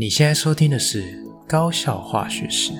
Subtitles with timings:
[0.00, 1.02] 你现在收听的是
[1.48, 2.70] 《高效化学史》。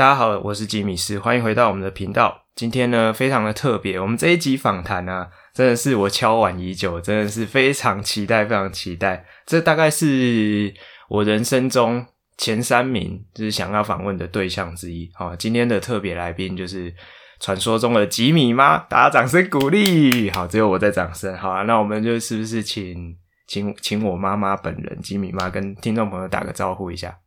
[0.00, 2.46] 大家好，我是吉米斯，欢迎回到我们的频道。
[2.54, 9.26] 今天呢，非常的特别，我们这一集访谈呢，真的是我敲碗已久，真的是非常期待，非常期待。
[9.44, 10.72] 这大概是
[11.10, 12.06] 我人生中
[12.38, 15.10] 前三名，就是想要访问的对象之一。
[15.12, 16.94] 好，今天的特别来宾就是
[17.38, 20.30] 传说中的吉米妈，大家掌声鼓励。
[20.30, 21.36] 好，只有我在掌声。
[21.36, 23.14] 好啊，那我们就是不是请
[23.46, 27.18] 请请我妈妈本人吉米妈跟听众朋友打个招呼一下？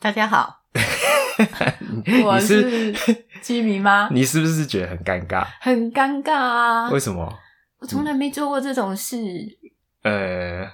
[0.00, 0.57] 大家好。
[2.24, 2.92] 我是
[3.42, 5.46] 居民吗， 你是不是觉得很尴尬？
[5.60, 6.90] 很尴尬啊！
[6.90, 7.32] 为什么？
[7.78, 9.16] 我从来没做过这种事。
[10.02, 10.68] 呃，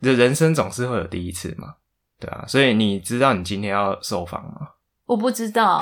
[0.00, 1.74] 这人生总是会有第一次嘛，
[2.20, 2.44] 对啊。
[2.46, 4.68] 所以你知道你今天要受访吗？
[5.12, 5.80] 我不知道。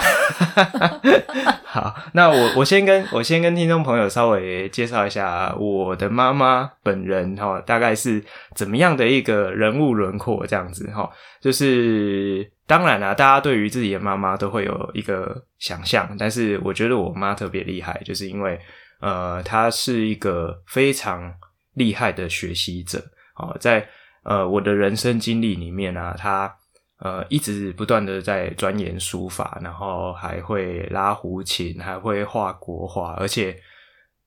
[1.65, 8.23] 好，那我我先跟我先跟听众朋友稍微介绍一下我的妈妈本人哈，大概是
[8.55, 11.09] 怎么样的一个人物轮廓这样子哈，
[11.41, 12.51] 就是。
[12.71, 18.57] 当然啦、大家对于自己的妈妈都会有一个想象，但是我觉得我妈特别厉害，就是因为
[19.01, 21.35] 呃，她是一个非常
[21.75, 23.01] 厉害的学习者
[23.35, 23.85] 啊、哦，在
[24.23, 26.55] 呃我的人生经历里面啊，她
[27.01, 33.55] 呃一直不断的在钻研书法，然后还会拉胡琴，还会画国画，而且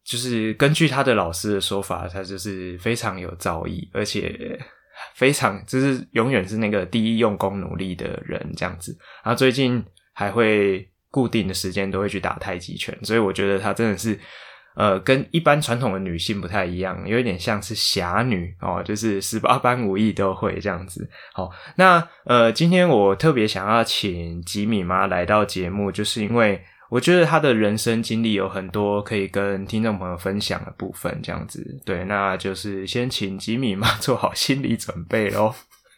[0.03, 4.59] 就是根据他的老师的说法，他就是非常有造诣，而且。
[5.15, 14.17] 非常就是永远是那个第一用功努力的人这样子，然后最近还会固定的时间都会去打太极拳，所以我觉得他真的是
[14.75, 21.09] 呃跟一般传统的女性不太一样，有一点像是侠女哦，就是十八般武艺都会这样子。
[21.33, 26.63] 好，那呃今天我特别想要请吉米妈来到节目，就是因为。
[26.89, 35.55] 我觉得她的人生经历有很多可以跟听众朋友分享的部分，这样子，对，那就是先请吉米妈做好心理准备咯。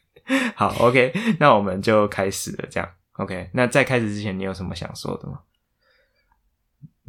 [0.56, 3.50] 好，OK，那我们就开始了，这样，OK。
[3.52, 5.40] 那在开始之前，你有什么想说的吗？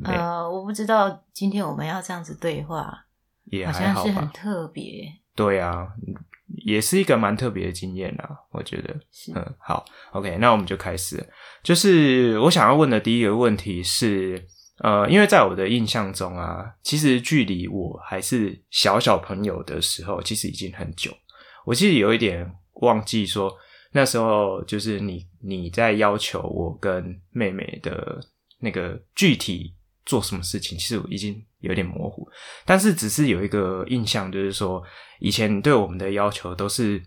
[0.04, 3.06] 呃，我不知道今天我们要这样子对话，
[3.46, 5.04] 也还好，好像是很特别。
[5.34, 5.88] 对啊。
[6.64, 8.94] 也是一个蛮特别的经验啊，我觉得。
[9.10, 11.22] 是嗯，好，OK，那我们就开始。
[11.62, 14.40] 就是我想要问的第一个问题是，
[14.78, 21.12] 呃，因为在我的印象中啊，其实距离我还是小小朋友的时候，其实已经很久。
[21.64, 23.52] 我其实有一点忘记说，
[23.90, 28.20] 那时候就是你你在要求我跟妹妹的
[28.60, 29.74] 那个具体
[30.06, 32.26] 做什么事情，其实我已经有点模糊。
[32.64, 34.82] 但是只是有一个印象，就是说。
[35.18, 37.02] 以前对我们的要求都是，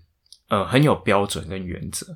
[0.47, 2.07] 呃，很有标准跟原则，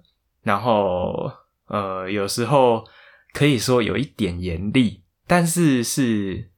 [0.42, 1.32] 然后，
[1.68, 2.84] 呃，有时候
[3.32, 6.50] 可以说有一点严厉，但是是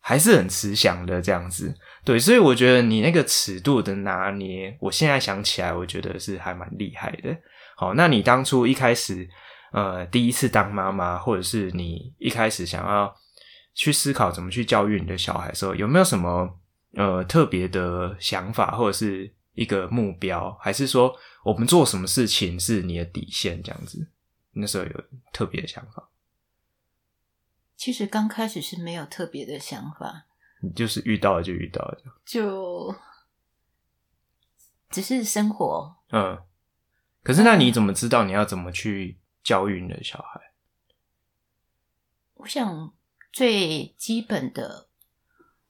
[0.00, 1.74] 还是很慈祥的这样子。
[2.02, 7.36] 对，所以我觉得你那个尺度的拿捏，我现在想起来，我觉得是还蛮厉害的。
[7.76, 9.28] 好，那你当初一开始，
[9.74, 13.14] 呃，第一次当妈妈，或者是你一开始想要
[13.78, 16.58] 去思考怎么去教育你的小孩的时候，有没有什么？
[16.94, 24.10] 呃，特别的想法或者是一个目标，还是说我们做什么事情是你的底线这样子？
[24.52, 26.08] 那时候有特别的想法？
[27.76, 30.26] 其实刚开始是没有特别的想法，
[30.62, 32.92] 你就是遇到了就遇到了，就
[34.88, 35.94] 只是生活。
[36.10, 36.42] 嗯，
[37.22, 40.40] 可是那你怎么知道你要怎么去教育你的小孩？
[42.34, 42.94] 我想
[43.32, 44.86] 最基本的。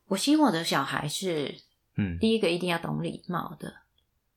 [0.06, 1.54] 我希望我的小孩是，
[1.96, 3.68] 嗯，第一个一定要懂礼貌的。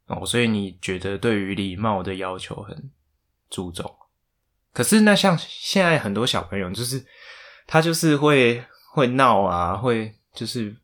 [0.08, 2.92] 嗯、哦，所以你觉得对于礼貌的要求很
[3.50, 3.96] 注重？
[4.74, 7.06] 可是那像现在很多小朋友，就是
[7.66, 10.76] 他就是会会闹啊，会就是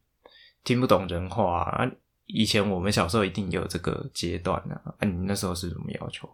[0.63, 1.91] 听不懂人话啊。
[2.27, 6.33] 以前我们小时候一定有这个阶段啊，啊，你那时候是怎么要求？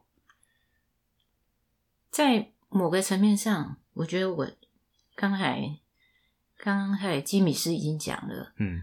[2.12, 4.48] 在某个层面上，我觉得我
[5.16, 5.80] 刚才。
[6.64, 8.80] 刚刚还有吉米斯已经讲了，嗯，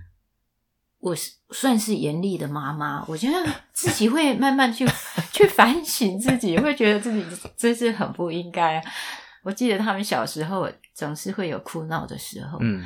[0.98, 4.86] 我是算是严厉的妈妈，我觉得自己会慢慢去
[5.32, 7.24] 去反省自己，会觉得自己
[7.56, 8.84] 真是很不应该。
[9.42, 12.84] 我记得他们小时候总是会有哭闹的时候，嗯，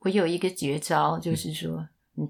[0.00, 2.28] 我有一个绝招，就是说，嗯，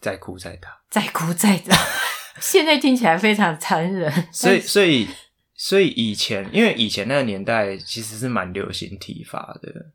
[0.00, 1.76] 再哭再打，再哭再打。
[2.40, 5.08] 现在听起来非常残忍，所以所以。
[5.54, 9.92] 所以以前，因为以前那个年代其实是蛮流行体罚的，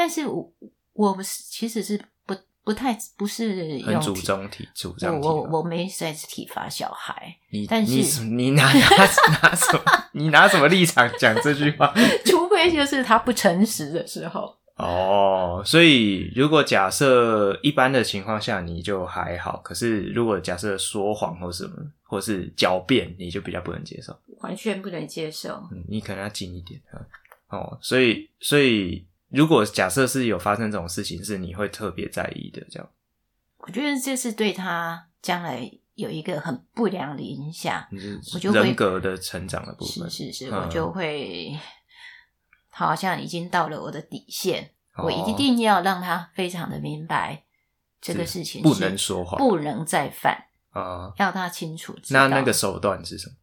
[0.00, 0.50] 但是我
[0.94, 8.88] 我不是，其实是不不太不是用很主张体主张体我我我没在体罚小孩，你但是你你拿拿
[9.42, 9.82] 拿什么？
[10.12, 11.92] 你拿什么立场讲这句话？
[12.24, 14.56] 除非就是他不诚实的时候。
[14.76, 21.74] 哦，所以如果假设一般的情况下你就还好，可是如果假设说谎或什么，
[22.04, 25.50] 或是狡辩，你就比较不能接受，完全不能接受。
[25.70, 26.80] 嗯，你可能要近一点
[27.48, 27.76] 哦。
[27.82, 32.90] 所以所以如果假设是有发生这种事情，是你会特别在意的，这样。
[33.58, 37.86] 我觉得这是对他将来有一个很不良的影响，
[38.34, 40.10] 我就人格的成长的部分。
[40.10, 41.58] 是是是，我就会。
[42.72, 47.42] 他好像已经到了我的底线，哦、我一定要让他非常的明白
[48.00, 52.28] 这个事情不能说谎，不能再犯啊，哦、要他清楚知道。
[52.28, 53.34] 那那个手段是什么？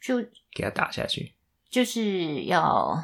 [0.00, 0.22] 就
[0.54, 1.34] 给他打下去，
[1.68, 3.02] 就是要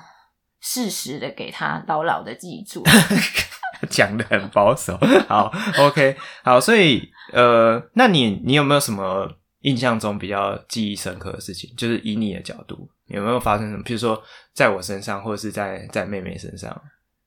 [0.67, 2.83] 适时的给他牢牢的记住。
[3.89, 4.99] 讲的很保守，
[5.29, 9.31] 好，OK，好，所以呃，那你你有没有什么
[9.61, 11.73] 印象中比较记忆深刻的事情？
[11.77, 12.91] 就是以你的角度。
[13.07, 13.85] 有没有发生什么？
[13.85, 14.21] 比如说，
[14.53, 16.71] 在我身上，或者是在在妹妹身上？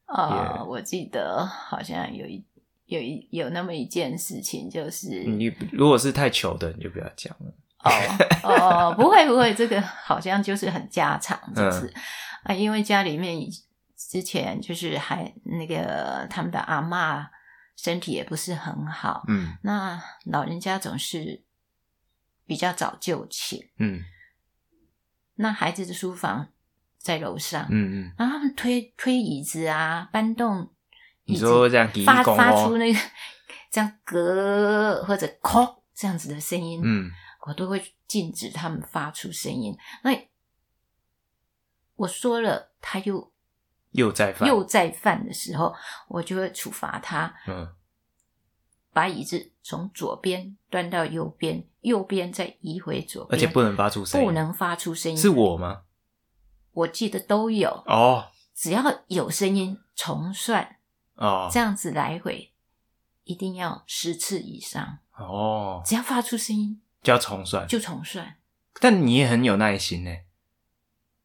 [0.06, 2.44] 啊、呃，我记得好像有一
[2.88, 7.54] 有一有那么一件事情，就是你如果是太糗的，你就不要讲了。
[7.84, 7.92] 哦
[8.44, 11.94] 哦，不会不会，这个好像就是很家常，就是、嗯、
[12.44, 13.40] 啊，因为家里面
[13.96, 17.26] 之前就是还那个他们的阿嬷
[17.76, 21.44] 身体也不是很好，嗯，那老人家总是
[22.46, 24.04] 比较早就寝，嗯。
[25.42, 26.50] 那孩子的书房
[26.98, 30.70] 在楼上，嗯嗯，然后他们推推椅子啊，搬动
[31.24, 33.00] 椅子，你说这样发发出那个
[33.72, 37.10] 这样咯或者哐这样子的声音，嗯，
[37.48, 39.78] 我都会禁止他们发出声音。
[40.04, 40.12] 那
[41.96, 43.32] 我说了，他又
[43.92, 45.76] 又在犯又在犯的时候，
[46.08, 47.76] 我就会处罚他，嗯。
[48.92, 55.18] 把椅子从左边端到右边，右边再移回左边，而且不能发出声音，不能发出声音。
[55.18, 55.84] 是我吗？
[56.72, 58.30] 我记得都有哦。
[58.56, 60.78] 只要有声音，重算
[61.16, 61.50] 哦。
[61.52, 62.52] 这样子来回，
[63.24, 65.82] 一定要十次以上哦。
[65.86, 68.36] 只要发出声音，就要重算，就重算。
[68.80, 70.12] 但你也很有耐心呢。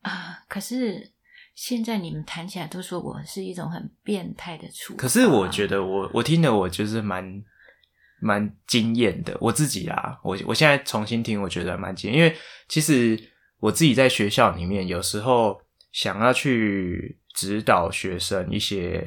[0.03, 1.13] 啊，可是
[1.55, 4.95] 现在你们谈起来都说我是一种很变态的处。
[4.97, 7.45] 可是我觉得我我听的我就是蛮。
[8.21, 12.35] 蛮惊艳的，我自己啊，我我现在重新听，我觉得蛮惊艳，因为
[12.69, 13.21] 其实
[13.59, 15.61] 我自己在学校里面，有时候
[15.93, 19.03] 想要去指导学生一些，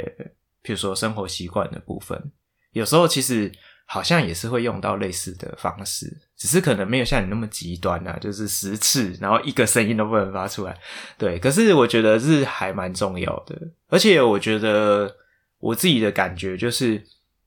[0.62, 2.32] 譬如说生活习惯的部分，
[2.74, 3.52] 有时候其实
[3.88, 10.78] 好像也是会用到类似的方式，只是可能没有像你那么极端啊，就是十次，然后一个声音都不能发出来。
[11.18, 15.16] 对，可是我觉得是还蛮重要的，而且我觉得
[15.58, 17.04] 我自己的感觉就是。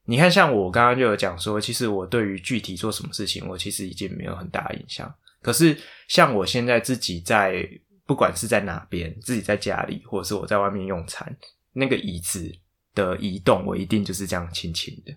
[0.07, 5.15] 你看，像我刚刚就有讲说，其实我对于具体做什么事情，我其实已经没有很大的印象。
[5.41, 5.77] 可是，
[6.09, 7.65] 像我现在自己在，
[8.07, 11.33] 不管是在哪边，自己在家里，或者是我在外面用餐，
[11.73, 12.51] 那个椅子
[12.93, 15.15] 的移动，我一定就是这样轻轻的。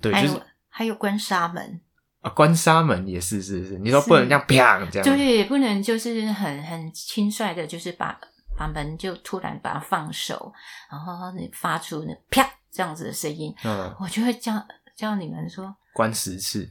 [0.00, 1.80] 对，还有就是还有关纱门
[2.20, 3.78] 啊，关纱门也是，是是？
[3.78, 8.18] 你说不能这样啪这样，对，不能就是很很轻率的，就是把
[8.56, 10.52] 把门就突然把它放手，
[10.90, 12.48] 然后你发出那啪。
[12.70, 14.52] 这样子的声音，嗯，我就会叫
[14.94, 16.68] 叫你们说，关十次，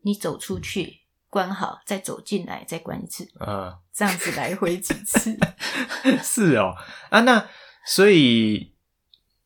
[0.00, 5.38] 你走出去关好，再走进来再关一次，嗯，这样子来回几次，
[6.24, 6.74] 是哦，
[7.10, 7.46] 啊，那
[7.84, 8.74] 所以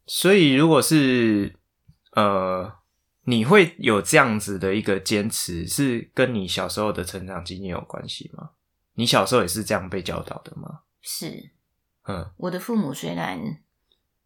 [0.06, 1.58] 所以如果是
[2.12, 2.72] 呃，
[3.24, 8.50] 你会有这样子的一个坚持，是跟你小时候的成长经验有关系吗？
[8.94, 10.80] 你小时候也是这样被教导的吗？
[11.00, 11.52] 是，
[12.04, 13.38] 嗯，我的父母虽然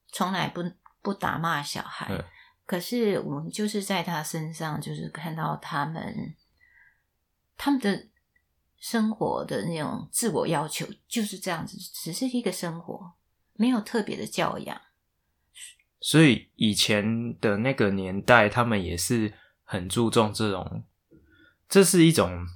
[0.08, 0.62] 从来不。
[1.04, 2.24] 不打骂小孩，嗯、
[2.64, 6.34] 可是我们就是在他身上，就是看到他们
[7.58, 8.08] 他们的
[8.78, 13.12] 生活的那种自我要求就是这样子，只是一个生活，
[13.52, 14.80] 没有特别的教养。
[16.04, 19.32] 所以以前的那个年代，他们也是
[19.64, 20.84] 很注重这种，
[21.66, 22.46] 这是一种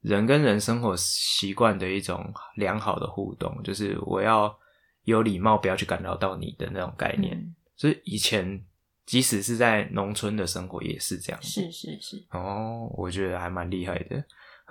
[0.00, 4.58] 人跟人生活习惯的一种良好的互动，就是我要
[5.04, 7.36] 有礼貌，不要去干扰到你的那种概念。
[7.36, 8.60] 嗯所以以前，
[9.04, 11.40] 即使是在农村的生活也是这样。
[11.40, 12.26] 是是是。
[12.30, 14.16] 哦，我觉得还蛮厉害的。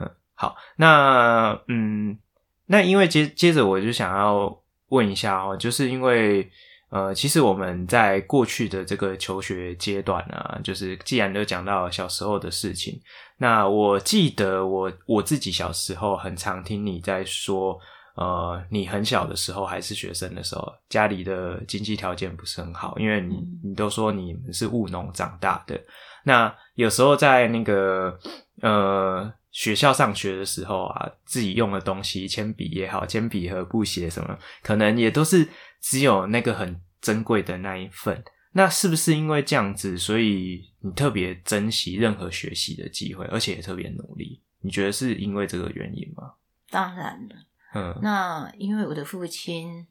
[0.02, 2.20] 嗯，好，那嗯，
[2.66, 6.52] 那因为接接着我就想要问一下哦，就是因为
[6.96, 12.98] 呃，其实我们在过去的这个求学阶段啊，就是既然都讲到小时候的事情，
[13.38, 17.78] 那我记得我我自己小时候很常听你在说，
[18.16, 25.78] 呃，你很小的时候还是学生的时候，家里的经济条件不是很好，因为你你都说你们是务农长大的，
[26.24, 28.18] 那有时候在那个
[28.62, 29.34] 呃。
[29.56, 35.48] 学校上学的时候啊，自己用的东西，铅笔也好，铅笔和布鞋什么，可能也都是
[35.82, 38.24] 只有那个很珍贵的那一份。
[38.54, 44.42] 那是不是因为这样子，所以你特别珍惜任何学习的机会，而且也特别努力？
[44.62, 46.34] 你觉得是因为这个原因吗？
[46.70, 47.36] 当然了，
[47.76, 49.86] 嗯，那因为我的父亲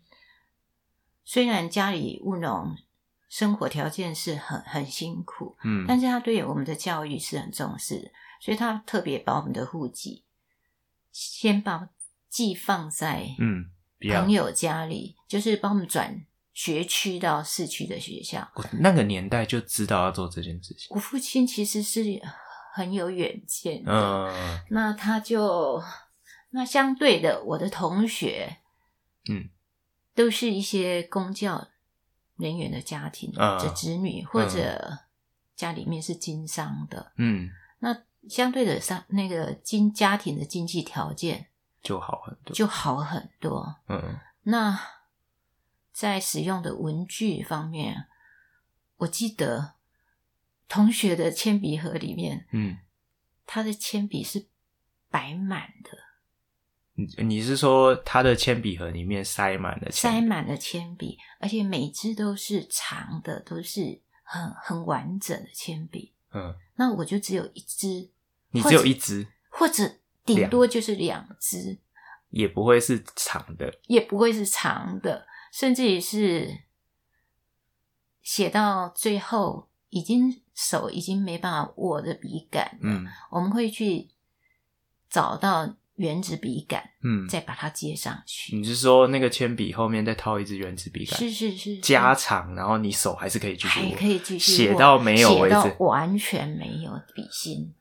[1.25, 2.77] 虽然家里务农，
[3.29, 8.13] 生活条件是很很辛苦，嗯，但是他对我们的教育是很重视。
[8.41, 10.25] 所以他特别把我们的户籍
[11.11, 11.89] 先把
[12.29, 13.71] 寄放在嗯
[14.11, 18.51] 朋友家里，嗯、就是帮我们转学区到市区的学校。
[18.81, 20.87] 那个年代就知道要做这件事情。
[20.91, 22.03] 我父亲其实是
[22.73, 25.83] 很有远见的，嗯，那他就
[26.51, 28.57] 那相对的，我的同学
[29.29, 29.51] 嗯，
[30.15, 31.69] 都是一些公教
[32.37, 35.01] 人员的家庭的子女，嗯、或者
[35.55, 38.03] 家里面是经商的，嗯，那。
[38.27, 41.49] 相对的上，那个经家庭的经济条件
[41.83, 43.77] 就好很多，就好很多。
[43.87, 44.81] 嗯，那
[45.95, 48.09] 在使用的文具方面，
[48.97, 49.75] 我记得
[50.69, 52.79] 同学的铅笔盒里面，嗯，
[53.47, 54.49] 他的铅笔是
[55.09, 55.91] 摆满的。
[56.97, 66.13] 你你是说他的铅笔盒里面塞满了塞满了铅笔，而且每支都是长的，都是很很完整的铅笔。
[66.33, 68.11] 嗯，那我就只有一支。
[68.51, 71.77] 你只有一支，或者顶多就是两支，
[72.31, 76.63] 也不会是长的，也不会是长的，甚至于是
[78.21, 84.09] 写到最后，已经手已经没办法握的笔杆，嗯，我们会去
[85.09, 88.57] 找到原子笔杆，嗯，再把它接上去。
[88.57, 91.17] 你是说那个铅笔后面再套一支原子笔杆？
[91.17, 97.73] 是是是，加长，然后你手还是可以继续握，还可以继续写到没有为止，写到完全没有笔芯。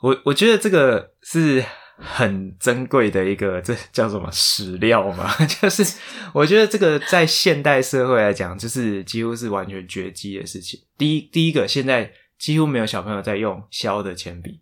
[0.00, 1.64] 我我觉得这个是
[1.96, 5.32] 很珍贵的一个，这叫什么史料嘛？
[5.46, 5.84] 就是
[6.32, 10.80] 我觉得这个在现代社会来讲，就是几乎是完全绝迹的事情。
[10.98, 14.60] 第一，第一个，现在几乎没有小朋友在用削的铅笔，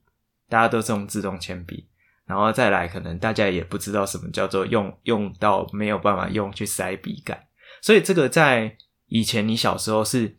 [0.49, 1.89] 大家都是用自动铅笔。
[2.27, 7.39] 然后再来，可能大家也不知道什么叫做用用到没有办法用去塞笔杆。
[7.83, 8.75] 所以这个在
[9.09, 10.39] 以前你小时候是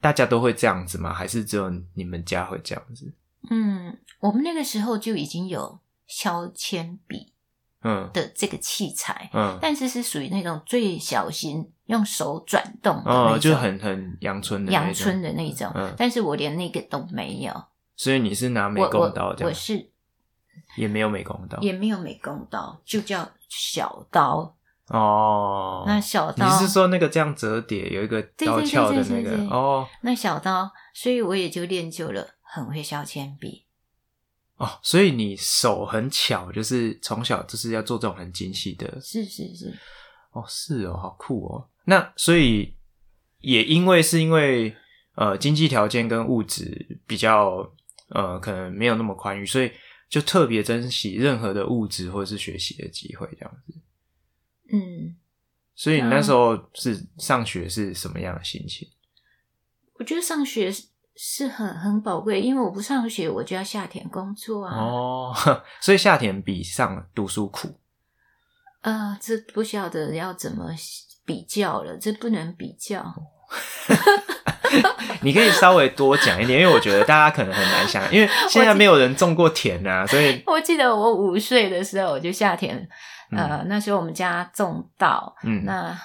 [0.00, 1.12] 大家都会这样子吗？
[1.12, 3.12] 还是只有你们家会这样子？
[3.50, 7.32] 嗯，我们那个时候就已经有削铅笔，
[7.84, 17.52] 嗯的这个器材，嗯，嗯但是是属于那种最小型，用手转动的那种，哦，就很很阳春的阳春的那种，嗯，但是我连那个都没有，
[17.94, 19.50] 所以你是拿美工刀这样？
[19.50, 19.90] 我，是
[20.76, 24.56] 也没有美工刀，也没有美工刀，就叫小刀
[24.88, 25.84] 哦。
[25.86, 29.86] 那小刀，你是说那个这样折叠有一个刀鞘的那个哦？
[30.00, 32.26] 那小刀，所以我也就练就了。
[32.50, 33.66] 很会削铅笔
[34.58, 39.00] 哦，所以你手很巧，就是从小就是要做这种很精细的。
[39.00, 39.78] 是是是，
[40.32, 41.70] 哦是哦，好酷哦。
[41.84, 42.74] 那所以
[43.40, 44.76] 也因为是因为
[45.14, 47.72] 呃经济条件跟物质比较
[48.08, 49.70] 呃可能没有那么宽裕，所以
[50.08, 53.74] 就特别珍惜任何的物质或者是学习的机会这样子。
[54.72, 55.16] 嗯，
[55.76, 58.88] 所以你那时候是上学是什么样的心情？
[59.94, 60.68] 我觉得上学
[61.20, 61.48] 是。
[61.48, 64.76] 很很宝贵，因为我不上学，我就要下田工作啊。
[64.76, 65.34] 哦，
[65.80, 67.68] 所以下田比上读书苦。
[68.82, 70.70] 呃，这不晓得要怎么
[71.24, 73.04] 比较了，这不能比较。
[75.22, 80.40] 你可以稍微多讲一点，因为我觉得大家可能很难想，因为 现在没有人种过田啊，所以。
[80.46, 82.76] 我记得我五岁的时候我就下田，
[83.32, 85.98] 呃，嗯、那时候我们家种稻，嗯，那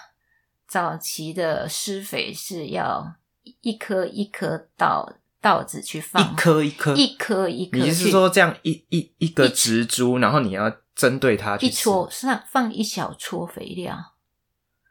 [0.67, 3.13] 早期的施肥是要。
[3.62, 7.77] 一颗一颗稻稻子去放，一颗一颗，一颗一颗。
[7.77, 14.13] 你是说这样一一一个植株，然后你要针对它去一撮上放一小撮肥料？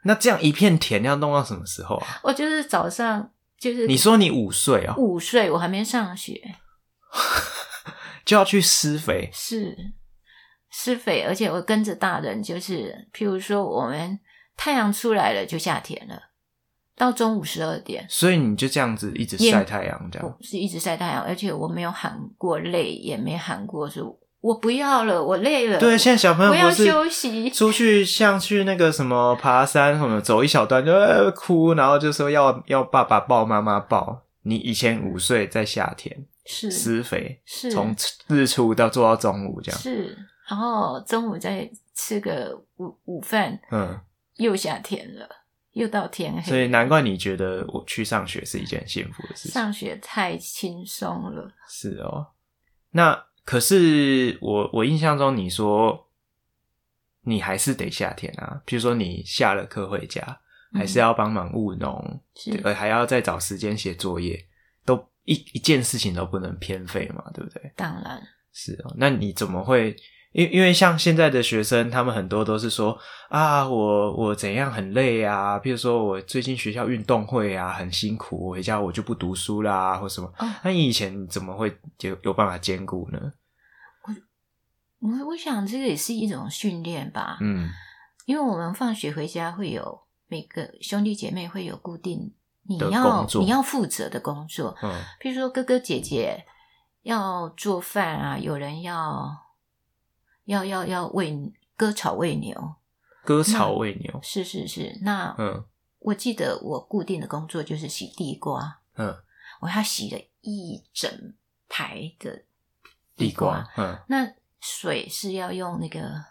[0.04, 2.20] 那这样一片田要弄到什么时候啊？
[2.24, 4.94] 我就是早上，就是你说你五岁啊？
[4.96, 6.56] 五岁我还没上学，
[8.26, 9.76] 就要去施肥，是
[10.70, 14.18] 施肥，而且我跟着大人，就是譬如说我们
[14.56, 16.31] 太阳出来了就下田了。
[17.02, 25.80] 到中午十二点，所以你就这样子一直晒太阳，这样是一直晒太阳，而且我没有喊过累，也没喊过说我不要了，我累了。
[25.80, 30.92] 对，现在小朋友我要休息，出去像去那个什么爬山什么，走一小段就
[31.34, 34.22] 哭，然后就说要要爸爸抱，妈妈抱。
[34.44, 36.16] 你以前五岁在夏天
[36.46, 37.94] 是施肥，是从
[38.28, 40.16] 日出到做到中午这样，是，
[40.48, 43.98] 然后中午再吃个午午饭，嗯，
[44.36, 45.28] 又夏天了，
[45.72, 52.28] 又到天黑，所以难怪你觉得我去上学是一件幸福的事情，上学太轻松了，是哦，
[52.90, 53.26] 那。
[53.44, 56.08] 可是我我印象中你说
[57.22, 60.22] 你还是得夏天啊，比如说你下了课回家，
[60.72, 64.46] 嗯、还是要帮忙务农，对，还要再找时间写作业，
[64.84, 67.72] 都一一件事情都不能偏废嘛，对不对？
[67.74, 68.94] 当然是哦。
[68.96, 69.96] 那你怎么会？
[70.32, 72.98] 因因为像现在的学生，他们很多都是说
[73.28, 80.26] 啊，我我怎样很累啊，譬如说我最近学校运动会啊很辛苦，我回家我就不读书啦，或什么。
[80.38, 83.18] 哦、那你以前怎么会有有办法兼顾呢？
[85.00, 87.36] 我我我想这个也是一种训练吧。
[87.42, 87.68] 嗯，
[88.24, 92.32] 因为我们放学回家会有每个兄弟姐妹会有固定
[92.66, 94.74] 你要你要负责的工作。
[94.82, 96.42] 嗯，譬如说哥哥姐姐
[97.02, 99.30] 要做饭啊，有人要。
[100.44, 102.74] 要要要喂割草喂牛，
[103.24, 104.98] 割草喂牛是是是。
[105.02, 105.64] 那嗯，
[105.98, 108.80] 我记得我固定的工作就是洗地瓜。
[108.96, 109.16] 嗯，
[109.60, 111.34] 我要洗了一整
[111.68, 112.42] 排的
[113.16, 113.66] 地瓜。
[113.76, 116.24] 嗯，那水是要用那个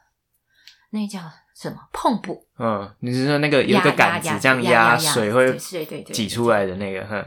[0.92, 1.20] 那叫
[1.56, 2.48] 什么碰布？
[2.58, 5.58] 嗯，你是说那个有一个杆子这样压水会
[6.14, 7.06] 挤出来的那个？
[7.08, 7.26] 哼。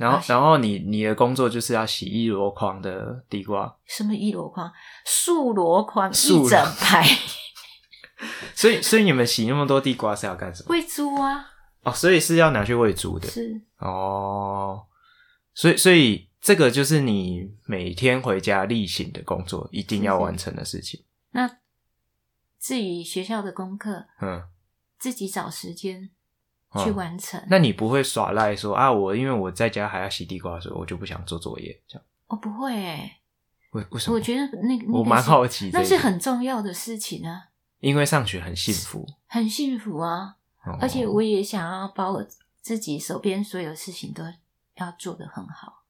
[0.00, 3.76] 然后，然后你你的工作就是要洗一箩筐的地瓜。
[3.84, 4.72] 什么一箩筐？
[5.04, 7.04] 数箩筐，一整排。
[8.56, 10.68] 所以，所以你们洗那么多地瓜是要干什么？
[10.70, 11.46] 喂猪啊！
[11.82, 13.28] 哦，所以是要拿去喂猪的。
[13.28, 14.86] 是哦，
[15.54, 21.04] 所以，所以这个就是你每天回家例行的工作，一定要完成的事情。
[21.32, 21.58] 那
[22.58, 24.42] 至于学校的功课，嗯，
[24.98, 26.10] 自己找时间。
[26.78, 27.44] 去完成、哦。
[27.48, 28.92] 那你不会耍赖说啊？
[28.92, 32.04] 我因为我在家还要洗地瓜的时候，我就不想做作业这样。
[32.28, 33.16] 我、哦、不会诶。
[33.72, 34.16] 为为什么？
[34.16, 37.48] 我觉得那个、那个、我蛮好奇，那是很重要的事情啊。
[37.80, 40.36] 因为上学很幸福，很幸福啊！
[40.64, 42.26] 哦、而且我也想要把我
[42.60, 44.22] 自己手边所有事情都
[44.74, 45.84] 要做得很好。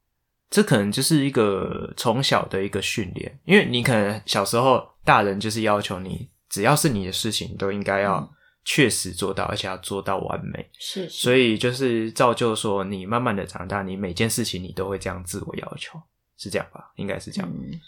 [0.49, 8.29] 这可能就是一个从小的一个训练，因为你可能小时候大人就是要求你，只要是你的事情，都应该要、嗯。
[8.63, 15.99] 确实做到，而且要做到完美，是，是，所以就是造就说，你慢慢的长大，你每件事情你都会这样自我要求，
[16.37, 16.91] 是这样吧？
[16.95, 17.79] 应该是这样，嗯，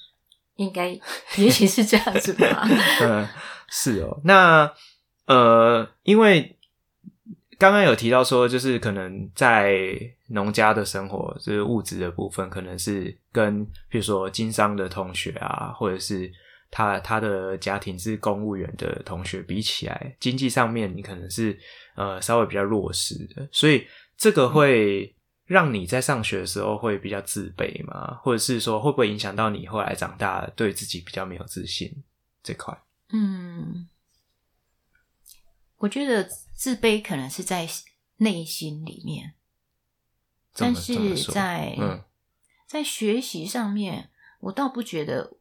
[0.55, 0.89] 应该
[1.37, 2.67] 也许是这样子吧。
[3.01, 3.27] 嗯，
[3.69, 4.19] 是哦。
[4.23, 4.73] 那
[5.27, 6.57] 呃，因为
[7.59, 9.77] 刚刚有提到说，就是可能在
[10.29, 16.31] 农家的生活，就是物质的部分，可能是跟比如说经商的同学啊，或者是。
[16.75, 21.55] 他他的家庭是公务员的同学，比起来经济上面你可能是
[21.95, 23.85] 呃稍微比较弱势的，所以
[24.17, 28.15] 这个会让你在上学的时候会比较自卑吗？
[28.23, 32.03] 或者是说会不会影响到你后来长大对自己比较没有自信
[32.41, 32.75] 这块？
[33.09, 33.87] 嗯，
[35.77, 36.23] 我觉得
[36.55, 37.69] 自卑可能是在
[38.17, 39.35] 内心里面，
[40.55, 42.03] 但是在嗯
[42.65, 44.09] 在学习上面，
[44.39, 45.37] 我倒不觉得。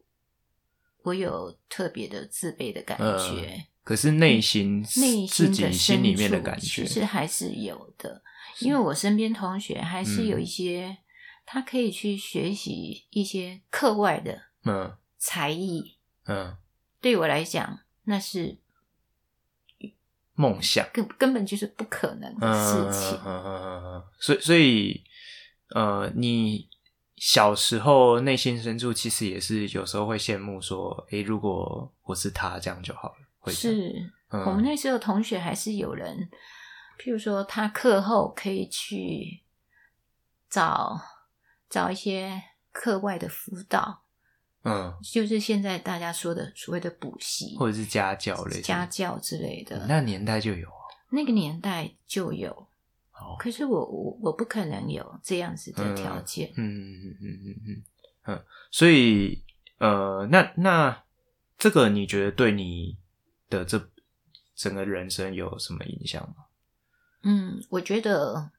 [1.03, 8.21] 我有特别的自卑的感觉，呃、可是内心、内心的心里面的感觉，其实还是有的。
[8.59, 10.97] 因为我身边同学还是有一些，嗯、
[11.45, 16.55] 他可以去学习一些课外的嗯才艺，嗯，
[17.01, 18.57] 对我来讲那是
[20.35, 23.19] 梦想，根根本就是不可能的事情。
[23.25, 25.03] 嗯嗯嗯嗯，所以所以
[25.69, 26.69] 呃你。
[27.25, 33.15] 小时候内心深处其实也是有时候会羡慕说，诶，如果我是他这样就好了。
[33.39, 36.29] 会是，嗯、我们那时候同学还是有人，
[36.99, 39.41] 譬如说他课后可以去
[40.49, 40.99] 找
[41.69, 44.01] 找一些课外的辅导，
[44.65, 49.85] 嗯，就是现在大家说的所谓的补习或者是家教类家教之类的。
[49.87, 50.67] 那年代就有，
[51.09, 52.67] 那个年代就有。
[53.39, 57.83] 可是我我我不可能有这样子的条件，嗯嗯嗯嗯嗯嗯
[58.25, 59.43] 嗯，所以
[59.79, 61.03] 呃，那那
[61.57, 62.97] 这个你觉得对你
[63.49, 63.89] 的这
[64.55, 66.45] 整个人生有什么影响吗？
[67.23, 68.51] 嗯，我觉得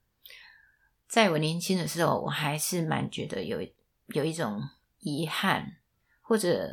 [1.09, 3.67] 在我年轻的时候，我还是蛮觉得有
[4.09, 4.63] 有一种
[5.01, 5.77] 遗憾，
[6.21, 6.73] 或者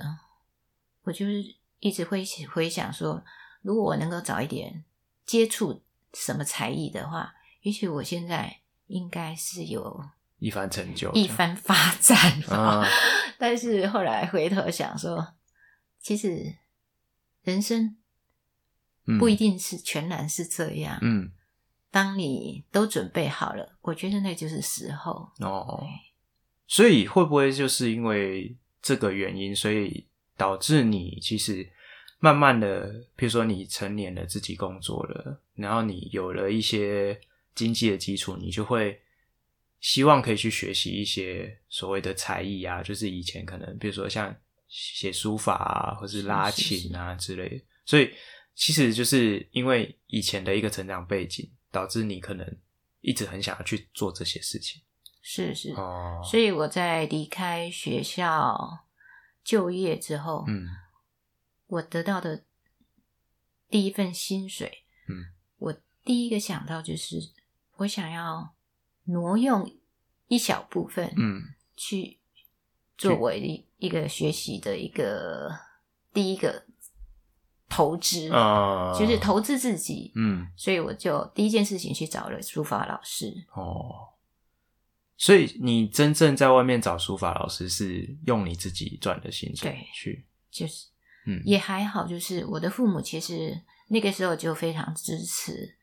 [1.04, 3.24] 我就是一直会回想说，
[3.62, 4.84] 如果我能够早一点
[5.26, 5.82] 接触
[6.14, 7.36] 什么才艺的话。
[7.62, 10.04] 也许我现在应该是有
[10.40, 12.18] 一番成就，一番发展
[12.50, 12.86] 啊。
[13.38, 15.36] 但是后来回头想说，
[16.00, 16.56] 其实
[17.44, 17.98] 人生
[19.20, 20.98] 不一定是全然是这样。
[21.02, 21.32] 嗯，
[21.90, 25.84] 当你都准备好了，我觉得那就是时候哦。
[26.68, 31.70] 所以会不会就是因为这个原因，所以导致你其实
[32.20, 37.20] 慢慢的，譬如说你成年了，自己工作了，然后你有了一些
[37.56, 39.02] 经济的基础，你就会
[39.80, 44.36] 希望可以去学习一些所谓的才艺啊，就是以前可能比如说像
[44.68, 47.66] 写书法啊，或是拉琴啊之类的。
[47.86, 48.14] 所以
[48.56, 52.58] 其实就是因为以前的一个成长背景，导致你可能
[53.02, 54.82] 一直很想要去做这些事情。
[55.24, 58.86] 是是，哦，所以我在离开学校
[59.44, 60.66] 就业之后，嗯，
[61.68, 62.44] 我得到的
[63.70, 67.18] 第一份薪水，嗯，我第一个想到就是
[67.82, 68.54] 我想要
[69.06, 69.70] 挪用
[70.28, 71.42] 一小部分，嗯，
[71.76, 72.20] 去
[72.98, 75.52] 作为一一个学习的一个
[76.14, 76.66] 第一个
[77.68, 84.10] 投资啊，就是投资自己，嗯，所以我就第一件事情去找了书法老师，哦。
[85.18, 90.88] 所以你真正在外面找书法老师，是用你自己赚的薪水去，就是，
[91.28, 92.08] 嗯，也还好。
[92.08, 95.78] 就是我的父母其实那个时候就非常支持。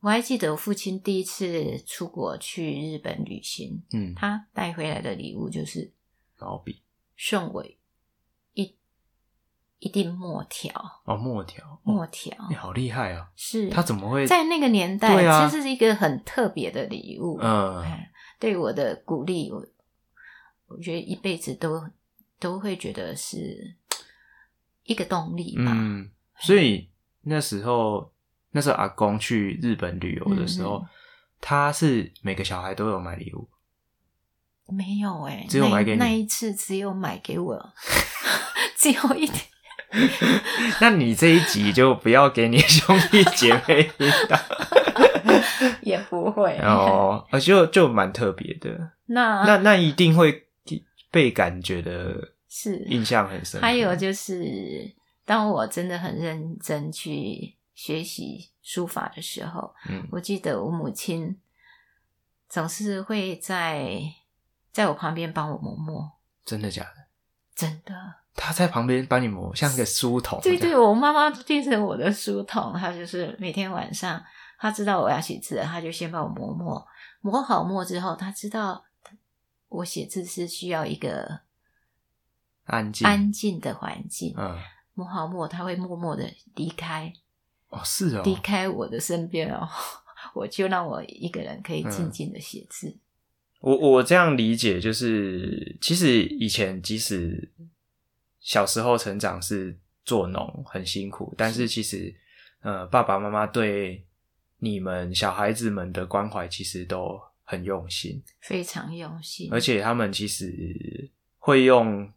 [0.00, 5.92] 我还记得我父亲第一次出国去日本旅行，嗯，他带回来的礼物就是
[6.38, 6.82] 毛笔，
[7.16, 7.64] 送我
[8.54, 8.74] 一
[9.78, 10.72] 一定墨条。
[11.04, 13.30] 哦，墨条，墨条，你好厉害啊！
[13.36, 15.14] 是他怎么会在那个年代？
[15.14, 17.84] 对啊，这是一个很特别的礼物，嗯。
[18.38, 19.62] 对我的鼓励，我
[20.68, 21.86] 我觉得一辈子都
[22.38, 23.76] 都会觉得是
[24.84, 25.72] 一个动力吧。
[25.76, 26.88] 嗯，所以
[27.20, 28.10] 那时候
[28.52, 30.88] 那时候阿公去日本旅游的时候，嗯、
[31.40, 33.48] 他是每个小孩都有买礼物？
[34.68, 37.72] 没有哎、欸，只有买给你那，那一次，只有买给我，
[38.76, 39.38] 只有一点。
[40.80, 44.38] 那你这一集就不要给你兄弟姐妹听到。
[45.82, 48.92] 也不会哦，就就蛮特别的。
[49.06, 50.44] 那那那一定会
[51.10, 52.16] 被感觉的，
[52.48, 53.60] 是印象很深。
[53.60, 54.90] 还有就是，
[55.26, 61.40] 当我真的很认真去学习书法的时候，嗯，我记得我母亲
[62.46, 64.02] 总是会在
[64.70, 66.12] 在我旁边帮我磨墨。
[66.44, 67.06] 真的假的？
[67.54, 67.94] 真的。
[68.34, 70.38] 他在旁边帮你磨，像个书童。
[70.42, 74.22] 对对，我妈妈变成我的书童，她就是每天晚上。
[74.58, 76.86] 她知道我要写字了，他就先帮我磨墨，
[77.22, 78.84] 磨好墨之后，她知道
[79.70, 81.40] 我写字是需要一个
[82.66, 84.34] 安静安静的环境。
[84.36, 84.58] 嗯，
[84.92, 87.10] 磨好墨，她会默默的离开。
[87.70, 89.66] 哦，是哦，离开我的身边哦，
[90.34, 92.88] 我就让我一个人可以静静的写字。
[92.88, 93.00] 嗯，
[93.60, 97.50] 我我这样理解，就是其实以前即使
[98.40, 102.14] 小时候成长是做农很辛苦，但是其实
[102.60, 104.04] 呃，爸爸妈妈对。
[104.62, 112.12] 你们小孩子们的关怀其实都很用心，非常用心，而且他们其实会用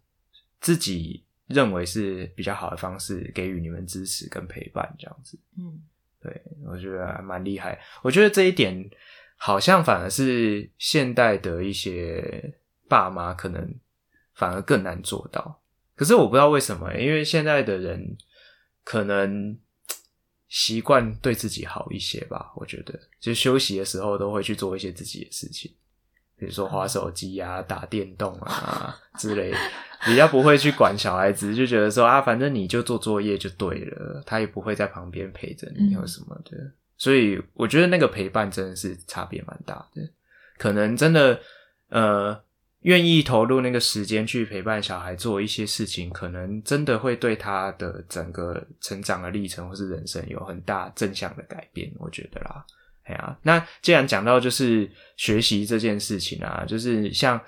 [0.59, 5.39] 自己认为是比较好的方式给予你们支持跟陪伴，这样子。
[5.57, 5.79] 嗯，
[6.21, 7.79] 对，我觉得还蛮厉害。
[8.01, 8.89] 我觉得这一点
[9.37, 12.53] 好像反而是现代的一些
[12.89, 13.73] 爸妈可能
[14.33, 15.61] 反而更难做到。
[15.95, 18.17] 可是我不知道为什么，因为现在的人
[18.83, 19.57] 可能。
[20.49, 25.73] 习惯对自己好一些吧，我觉得，就休息的时候都会去做一些自己的事情，
[26.43, 29.53] 比如说滑手机啊、打电动啊之类，
[30.06, 36.58] 比较不会去管小孩子，就觉得说啊，反正你就做作业就对了，他也不会在旁边陪着你或什么的，
[36.97, 40.01] 所以我觉得那个陪伴真的是差别蛮大的，
[40.58, 41.39] 可能真的
[41.89, 42.43] 呃。
[42.84, 52.65] 愿意投入那个时间去陪伴小孩做一些事情，可能真的会对他的整个成长的历程或是人生有很大正向的改变，我觉得啦。
[53.03, 57.39] 哎呀，那既然讲到就是学习这件事情啊，就是像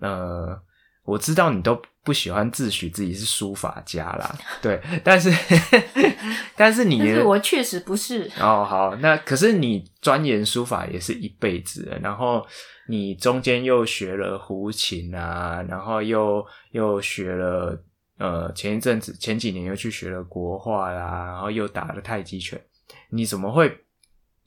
[0.00, 0.58] 呃，
[1.04, 5.30] 我知道你都不喜欢自诩自己是书法家啦，对，但是
[6.56, 8.64] 但是你，但是我确实不是哦。
[8.64, 12.46] 好，那可是你钻研书法也是一辈子了，然后。
[12.90, 17.78] 你中间又学了胡琴啊，然后又又学了
[18.16, 22.58] 呃，前一阵子前几年又去学了国画啦，然后又打了太极拳。
[23.10, 23.68] 你怎么会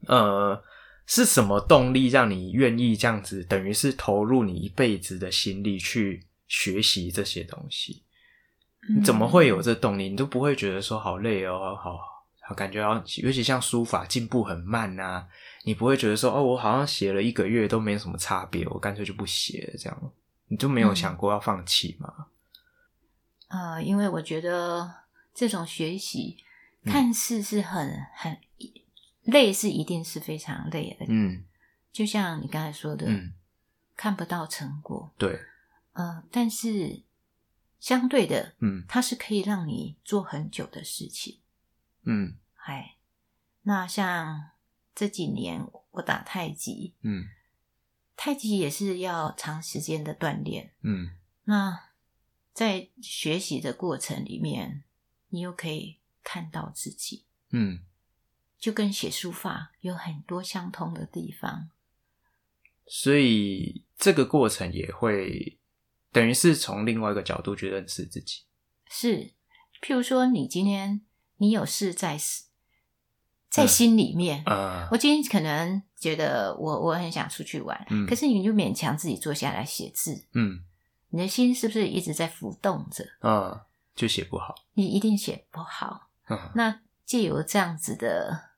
[0.08, 0.64] 呃，
[1.06, 3.44] 是什么动力让你愿意这样子？
[3.44, 8.04] 等于是投入你一辈子的心力去学习这些东西。
[8.96, 10.10] 你怎么会有这动力？
[10.10, 12.00] 你都不会觉得说好累哦，好
[12.42, 15.28] 好感觉好，尤其像书法进步很慢啊，
[15.64, 20.12] 你不会觉得说哦，我好像写了一个月都没什么差别，我干脆就不写了这样，
[20.48, 22.28] 你就没有想过要放弃吗？
[23.48, 24.92] 啊、嗯呃，因为我觉得
[25.34, 26.38] 这种学习
[26.84, 28.38] 看似是很、嗯、很
[29.24, 31.06] 累，是一定是非常累的。
[31.08, 31.46] 嗯，
[31.92, 33.34] 就像你刚才说的，嗯，
[33.96, 35.40] 看不到成果，对，
[35.94, 37.04] 呃，但是
[37.80, 41.40] 相对的，嗯，它是可以让你做很久的事情。
[42.04, 42.98] 嗯，嗨，
[43.64, 44.52] 那像
[44.96, 47.26] 这几年我打太极，嗯，
[48.16, 51.12] 太极也是要长时间的锻炼，嗯，
[51.44, 51.90] 那
[52.54, 54.84] 在学习的过程里面，
[55.30, 57.84] 你又可以看到自己，嗯，
[58.62, 61.70] 就跟写书法有很多相通的地方，
[62.88, 65.60] 所以这个过程也会
[66.14, 68.44] 等于是从另外一个角度去认识自己，
[68.88, 69.34] 是，
[69.82, 71.02] 譬如说你今天。
[71.38, 72.20] 你有事在
[73.50, 80.64] 在心里面，嗯嗯、我今天可能觉得我我很想出去玩，嗯、可是你就勉强自己坐下来写字，嗯，
[81.10, 83.04] 你的心是不是一直在浮动着？
[83.22, 83.60] 嗯，
[83.96, 86.10] 就写不好，你一定写不好。
[86.30, 88.51] 嗯、那借由这样子的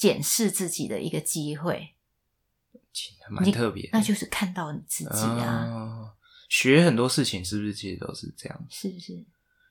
[0.00, 1.90] 检视自己的一个机会，
[3.28, 5.66] 蛮特别，那就是看到你自己啊。
[5.68, 6.10] 嗯、
[6.48, 8.66] 学很多事情是不是其实都是这样？
[8.70, 9.22] 是是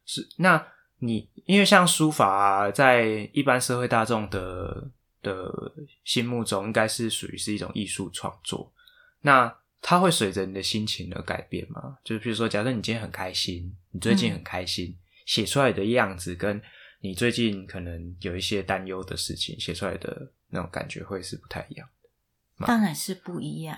[0.06, 0.68] 是，那。
[1.02, 5.50] 你因为像书法啊，在一般社会大众的的
[6.04, 8.70] 心目中，应该是属于是一种艺术创作。
[9.22, 11.98] 那它会随着你的心情而改变吗？
[12.04, 14.94] 就是比如说，假设你今天很开心，你最近很开心，
[15.26, 16.62] 写、嗯、出来的样子跟
[17.00, 21.88] 你最近可能有一些担忧的事情写出来的那种感觉，会是不太一样
[22.58, 22.66] 的。
[22.66, 23.78] 当然是不一样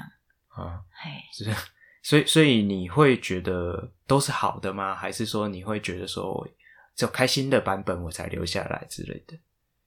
[0.50, 1.54] 啊，嘿，是，
[2.02, 4.96] 所以所以你会觉得都是好的吗？
[4.96, 6.48] 还是说你会觉得说？
[6.94, 9.36] 就开心的版本我才留下来之类的。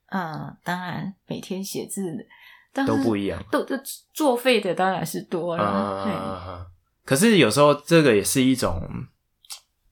[0.07, 2.27] 嗯，当然每天写字
[2.73, 3.79] 都不一样，都都
[4.13, 6.67] 作废的当然是多了。
[7.05, 8.81] 可是有时候这个也是一种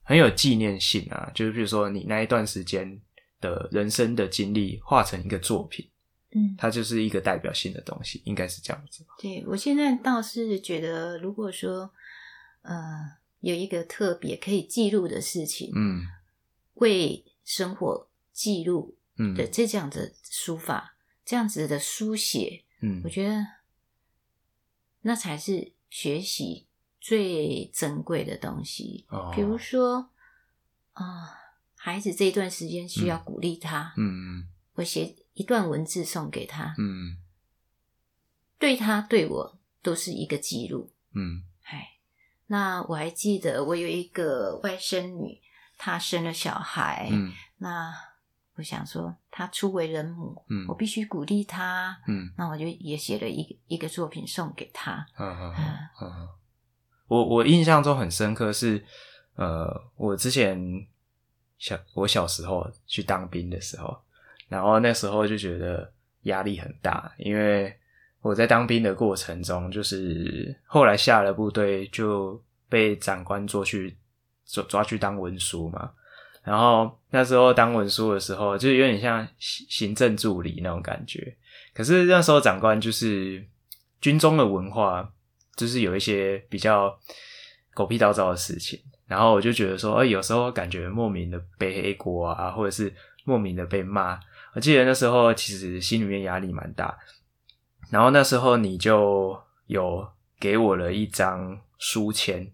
[0.01, 2.99] 很有纪念性啊，就是比如说你那一段时间
[3.43, 5.87] 的人生的经历化成一个作品，
[6.31, 9.05] 嗯，它就是一个代表性的东西，应该是这样子。
[9.19, 11.91] 对，我现在倒是觉得，如果说
[12.61, 16.07] 呃有一个特别可以记录的事情，嗯。
[16.77, 23.45] 为生活记录嗯的这这样的书法，嗯、这样子的书写，嗯，我觉得
[25.03, 26.65] 那才是学习
[26.99, 29.05] 最珍贵的东西。
[29.09, 30.09] 哦、比如说
[30.93, 31.29] 啊、呃，
[31.83, 37.17] 孩子这一段时间需要鼓励他，嗯嗯，我写一段文字送给他，嗯，
[38.57, 41.97] 对他对我都是一个记录，嗯，哎，
[42.47, 45.41] 那我还记得我有一个外甥女。
[45.75, 47.93] 她生了小孩，嗯，那
[48.55, 55.53] 我想说她初为人母，嗯，我必须鼓励她，嗯，那我就也写了一个一个作品送给她，嗯嗯
[55.99, 56.29] 嗯，
[57.07, 58.85] 我我印象中很深刻是，
[59.35, 59.67] 呃，
[59.97, 60.57] 我之前
[61.63, 63.97] 小我小时候去当兵的时候，
[64.49, 65.89] 然后那时候就觉得
[66.23, 67.73] 压力很大，因为
[68.21, 73.95] 我在当兵的过程中，就是后来下了部队就被长官捉去。
[74.45, 75.89] 抓抓去当文书嘛，
[76.43, 81.35] 然后那时候当文书的时候，就有点像行政助理那种感觉。
[81.73, 83.43] 可是那时候长官就是
[84.01, 85.09] 军中的文化，
[85.55, 86.99] 就是有一些比较
[87.73, 88.79] 狗屁倒灶的事情。
[89.05, 92.93] 然后我就觉得说，哎，有时候感觉莫名的背黑锅啊，或者是
[93.25, 94.19] 莫名的被骂。
[94.53, 96.97] 我记得那时候其实心里面压力蛮大。
[97.89, 100.07] 然后那时候你就有
[100.39, 102.51] 给我了一张书签。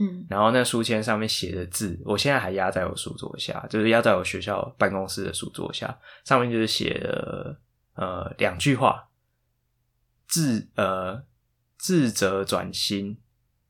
[0.00, 5.96] 嗯，然后那书签上面写的字，我现在还压在我书桌下，就是压在我学校办公室的书桌下。
[6.24, 7.56] 上面就是写了
[7.94, 9.08] 呃两句话：
[10.26, 11.22] 智呃
[11.78, 13.16] 智者转心，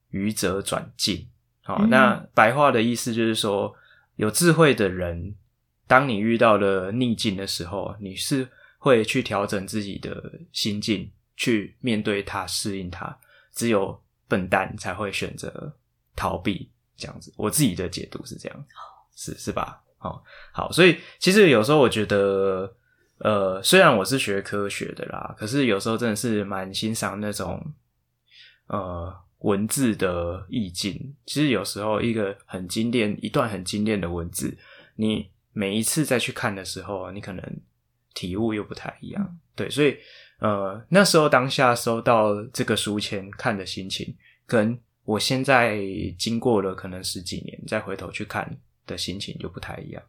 [0.08, 1.28] 愚者转境。
[1.64, 3.74] 好，嗯、那白话的意思就是说，
[4.14, 5.34] 有智慧的人，
[5.88, 8.48] 当你遇到了逆境的时候，你是
[8.78, 13.18] 会去调整自己的心境，去面对它，适应它。
[13.52, 15.74] 只有笨蛋才会选择。
[16.16, 18.64] 逃避这样子，我自己的解读是这样，
[19.16, 19.82] 是是吧？
[19.98, 20.22] 好，
[20.52, 22.72] 好，所以其实有时候我觉得，
[23.18, 27.60] 呃，虽然我是学科学的啦，可是有时候真的是蛮欣赏那种，
[28.68, 29.12] 呃，
[29.44, 31.14] 文字的意境。
[31.24, 34.56] 其实有时候一个很经典，一段很精炼的文字，
[34.96, 37.42] 你每一次再去看的时候，你可能
[38.12, 39.22] 体悟又不太一样。
[39.22, 39.96] 嗯、对，所以
[40.38, 44.14] 呃，那时候当下收到这个书签看的心情
[44.46, 44.78] 跟。
[45.06, 45.78] 我现在
[46.16, 48.50] 经过了可能十几年，再回头去看
[48.86, 50.02] 的心情就不太一样。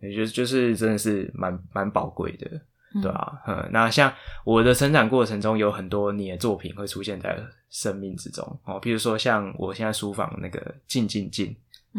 [0.00, 2.58] 也就就是真的是蛮蛮宝贵的，
[3.00, 3.42] 对、啊？
[3.46, 4.12] 嗯，那像
[4.44, 11.56] 我的成长过程中，有很多你的作品会出现在生命之中哦，比如说像我现在书房那个“静静静”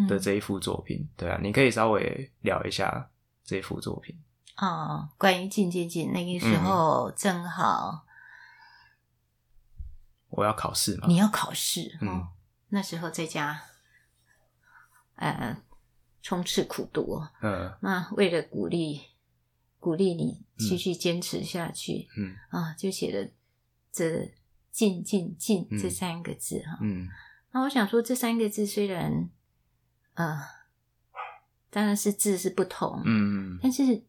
[0.08, 3.10] 的这一幅作品，嗯、对啊，你可以稍微聊一下
[3.44, 4.20] 这一幅作品
[4.58, 5.08] 哦。
[5.18, 8.06] 关于“静静静”，那个时候正好
[10.30, 12.28] 我要考试嘛，你要考试，嗯、哦，
[12.70, 13.62] 那时候在家，
[15.16, 15.58] 呃。
[16.24, 19.02] 充斥苦读，嗯，那为了鼓励
[19.82, 22.36] 鼓励你继续坚持下去，嗯。
[22.50, 23.30] 啊，就写了
[23.92, 24.32] 这
[24.72, 27.10] “进进进”这三个字哈，嗯，
[27.52, 29.30] 那我想说这三个字虽然，
[30.14, 30.40] 呃，
[31.70, 34.04] 当然是字是不同，嗯，但是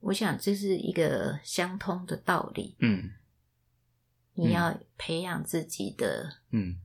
[0.00, 3.12] 我想这是一个相通的道理，嗯，
[4.32, 6.80] 你要培养自己的嗯。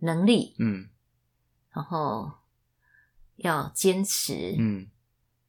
[0.00, 0.90] 能力，嗯，
[1.70, 2.32] 然后。
[3.40, 4.88] 要坚持，嗯，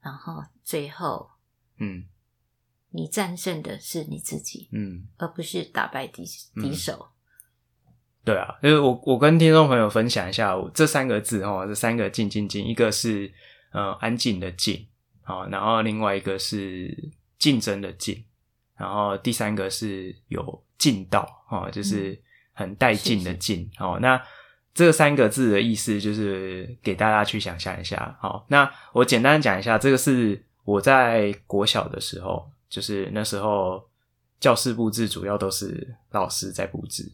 [0.01, 1.29] 然后最后，
[1.79, 2.03] 嗯，
[2.91, 6.23] 你战胜的是你自己，嗯，而不是打败敌
[6.55, 7.09] 敌手。
[8.23, 13.31] 对啊，因为我我跟听众朋友分享一下这三个字哦，这三个静静静，一个是
[13.71, 14.87] 呃安静的静，
[15.21, 18.23] 好，然后另外一个是竞争的竞，
[18.75, 22.21] 然后第三个是有劲道，哦，就是
[22.53, 24.21] 很带劲的劲，哦，那。
[24.73, 28.15] 这三个字的意思就是给大家去想象一下。
[28.21, 33.81] 好，那我简单讲一下，这个是我在国小的时候，就是那时候
[34.37, 37.09] 教室布置主要都是老师在布置，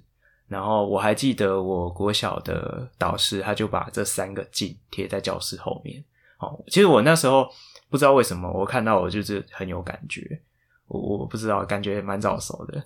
[0.48, 6.04] 然后我还记得我国小的导师他就把这三个“镜”贴在教室后面。
[6.39, 7.48] 哦，其实我那时候
[7.92, 10.42] 不知道为什么，我看到我就是很有感觉，
[10.88, 12.84] 我我不知道，感觉蛮早熟的，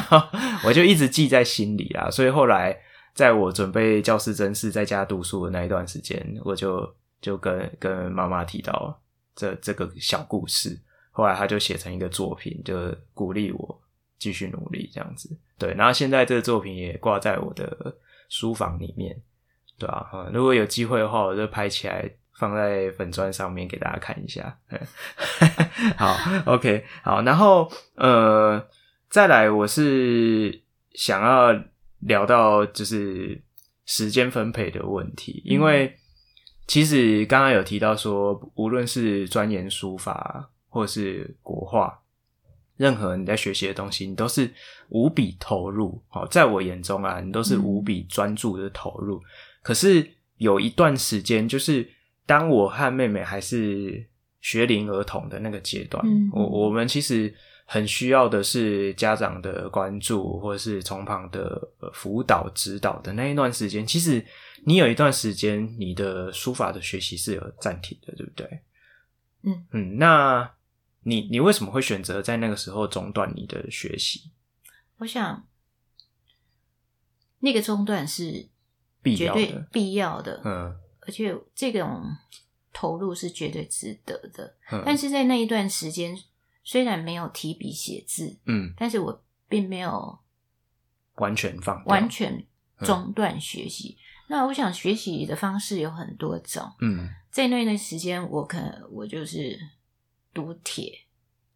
[0.66, 2.78] 我就一直记在心里啊，所以后来。
[3.14, 9.00] 在我准备教师甄试在家读书的那一段时间，我就就跟跟妈妈提到
[9.34, 10.78] 这这个小故事，
[11.10, 13.82] 后来他就写成一个作品，就鼓励我
[14.18, 15.36] 继续努力这样子。
[15.58, 17.96] 对，然后现在这个作品也挂在我的
[18.28, 19.16] 书房里面，
[19.78, 24.58] 对啊，嗯，如果有机会的话，我就拍起来放在粉砖上面给大家看一下。
[25.96, 26.16] 好
[26.46, 28.66] ，OK，好，然后呃，
[29.08, 31.58] 再来我是想要。
[32.06, 33.40] 聊到就是
[33.86, 35.96] 时间分配的问题，因为
[36.66, 42.00] 其实刚刚有提到说，无论是钻研书法或是国画，
[42.76, 44.50] 任何你在学习的东西，你都是
[44.88, 46.02] 无比投入。
[46.08, 49.18] 好，在我眼中啊，你都是无比专注的投入。
[49.18, 49.24] 嗯。
[49.62, 51.88] 可是有一段时间，就是
[52.26, 54.06] 当我和妹妹还是
[54.40, 57.34] 学龄儿童的那个阶段，嗯，我我们其实。
[57.66, 61.60] 很需要的是家长的关注，或者是从旁的
[61.94, 63.86] 辅导指导的那一段时间。
[63.86, 64.24] 其实
[64.66, 68.60] 你有一段时间，你的书法的学习是有暂停的，对不对？
[69.42, 70.54] 嗯嗯，那
[71.04, 74.30] 你你为什么会选择在那个时候中断你的学习？
[74.98, 75.46] 我想
[77.40, 78.46] 那个中断是
[79.02, 82.02] 必绝对必要的，嗯，而且这种
[82.74, 84.54] 投入是绝对值得的。
[84.70, 86.14] 嗯，但是在那一段时间。
[86.64, 90.18] 虽然没有提笔写字，嗯，但是我并没有
[91.16, 92.44] 完全放完全
[92.78, 93.98] 中断学习。
[93.98, 99.60] 嗯、那我想学习的方式有很多种，嗯，在那段时间，我可能我就是
[100.32, 100.90] 读帖，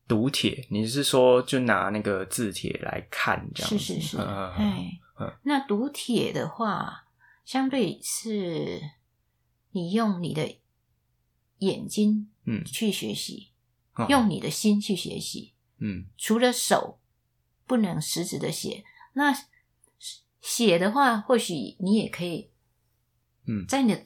[0.07, 0.67] 读帖。
[0.71, 3.79] 你是说就拿那个字帖来看这样子？
[3.79, 5.01] 是是是，哎、
[5.43, 7.07] 那读帖的话，
[7.47, 8.81] 相对是
[9.71, 10.59] 你用你的
[11.59, 13.48] 眼睛，嗯，去学习。
[14.09, 17.01] 用你的心去学习，嗯，除了手
[17.67, 18.85] 不能实质的写，
[19.15, 19.35] 那
[20.41, 22.51] 写的话，或许你也可以，
[23.47, 24.05] 嗯，在你的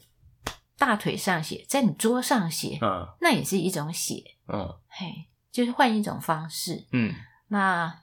[0.78, 7.14] 大腿上写，在你桌上写，嗯，那也是一种写，嗯，嘿，就是换一种方式，嗯，
[7.48, 8.02] 那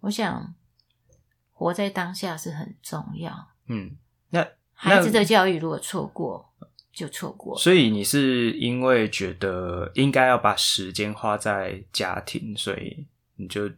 [0.00, 0.54] 我想
[1.52, 3.96] 活在当下是很重要，嗯，
[4.30, 6.47] 那孩子的教育如果错过。
[6.98, 13.06] 就错过，所以你是因为觉得应该要把时间花在家庭，所以
[13.36, 13.70] 你就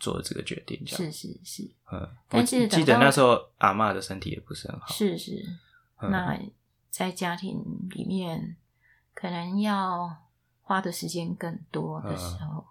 [0.00, 0.84] 做了这个决定。
[0.84, 4.88] 是是是，嗯，但是记得那时候阿妈的身体也不是很好。
[4.88, 5.40] 是是，
[6.02, 6.36] 嗯，那
[6.90, 8.56] 在家庭里面
[9.14, 10.10] 可能要
[10.60, 12.64] 花的时间更多的时候，嗯，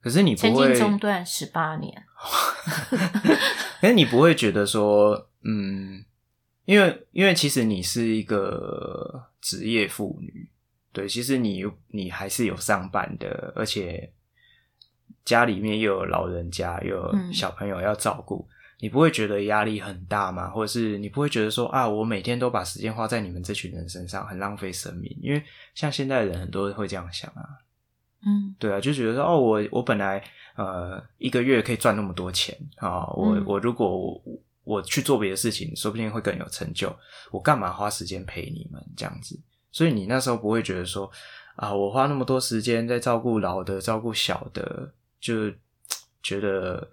[0.00, 2.02] 可是你不会曾经中断十八年，
[3.82, 6.02] 可是你不会觉得说，嗯。
[6.64, 10.48] 因为，因为其实你是一个职业妇女，
[10.92, 14.10] 对，其实你你还是有上班的，而且
[15.24, 20.48] 家里面又有老人家，又有小朋友要照顾，嗯、你不会觉得压力很大吗？
[20.48, 25.14] 或者是你不会觉得说啊，我每天都把时间花在你们这群人身上，很浪费生命？
[25.20, 25.42] 因为
[25.74, 27.42] 像现在的人很多人会这样想啊，
[28.24, 30.22] 嗯，对啊，就觉得说哦，我我本来
[30.54, 34.22] 呃一个月可以赚那么多钱啊，我、嗯、我如果
[34.64, 36.94] 我去做别的事情，说不定会更有成就，
[37.30, 39.38] 我干嘛花时间陪你们这样子？
[39.70, 41.10] 所以你那时候不会觉得说
[41.56, 45.50] 啊，我花那么多时间在照顾老的，照顾小的，就
[46.22, 46.88] 觉得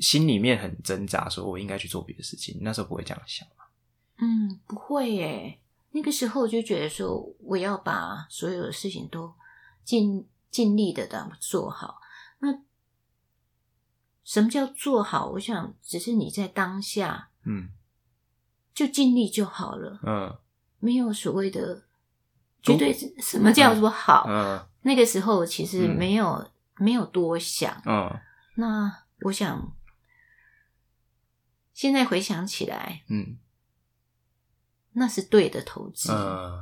[0.00, 2.58] 心里面很挣扎，说我应该去做别的事情。
[2.60, 3.64] 那时候不会这样想吗？
[4.18, 5.58] 嗯，不会耶。
[5.92, 9.32] 那个时候就觉得说，我要把所有的事情都
[9.84, 12.00] 尽尽力的做好。
[12.38, 12.48] 那
[14.26, 15.30] 什么叫做好？
[15.30, 17.70] 我想，只是你在当下，嗯，
[18.74, 20.00] 就尽力就好了。
[20.02, 20.36] 嗯，
[20.80, 21.84] 没有所谓的。
[22.62, 24.24] 绝对什么叫做好？
[24.28, 27.80] 嗯，嗯，那个时候其实没有、嗯、没有多想。
[27.86, 28.10] 嗯，
[28.56, 29.72] 那我想
[31.72, 33.38] 现在回想起来，嗯，
[34.94, 36.10] 那是对的投资。
[36.10, 36.60] 嗯，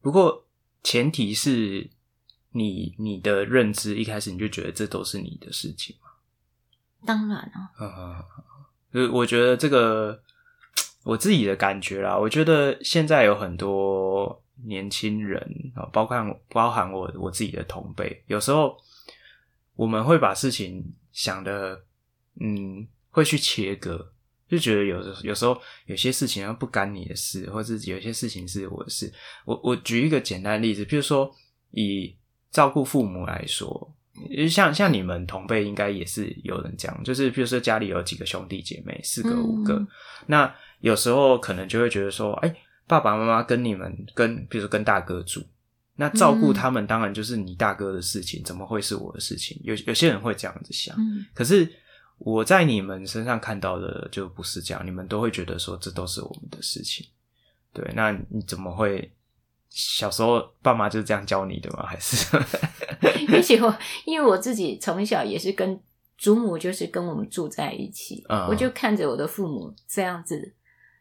[0.00, 0.48] 不过
[0.82, 1.88] 前提是
[2.50, 6.05] 你你的认知一开始你就觉得这都是你的事情吗？
[7.06, 7.70] 当然了。
[7.80, 8.24] 嗯嗯
[8.92, 10.20] 嗯，我觉得这个
[11.04, 14.42] 我自己的感觉啦，我觉得现在有很多。
[14.64, 15.38] 年轻人
[15.74, 16.16] 啊，包括
[16.48, 18.74] 包含我我自己的同辈，有时候
[19.74, 20.82] 我们会把事情
[21.12, 21.84] 想的，
[22.40, 24.12] 嗯，会去切割，
[24.48, 29.12] 就觉得有有时候有些事情不干你的事，或者有些事情是我的事。
[29.44, 31.30] 我我举一个简单的例子，比如说
[31.72, 32.16] 以
[32.50, 33.94] 照顾父母来说，
[34.48, 39.88] 像像你们同辈应该也是有人这样，就是比如说家里有几个兄弟姐妹，四个五个，嗯、
[40.26, 42.54] 那有时候可能就会觉得说，哎。
[42.88, 45.42] 爸爸妈妈跟你们跟，比如说跟大哥住，
[45.96, 49.60] 那照顾他们当然就是你大哥的事情，嗯、怎么会是我的事情？
[49.64, 51.68] 有有些人会这样子想，嗯、可是
[52.18, 57.04] 我在你们身上看到的就不是这样，你们都会觉得说这都是我们的事情。
[57.72, 59.12] 对，那你怎么会
[59.68, 61.84] 小时候爸妈就是这样教你的吗？
[61.86, 62.36] 还是？
[63.32, 65.80] 而且我因为我自己从小也是跟
[66.16, 70.54] 祖母就是跟我们住在一起，嗯、我就看着我的父母这样子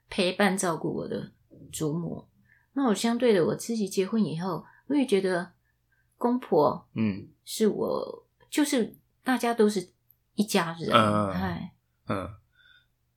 [0.09, 1.31] 陪伴照顾我的。
[1.71, 2.25] 祖母，
[2.73, 5.51] 那我相对的，我自己结婚以后，我也觉得
[6.17, 8.95] 公婆，嗯，是我，嗯、就是
[9.25, 9.89] 大家都是
[10.35, 11.73] 一家人，嗯，哎，
[12.07, 12.29] 嗯，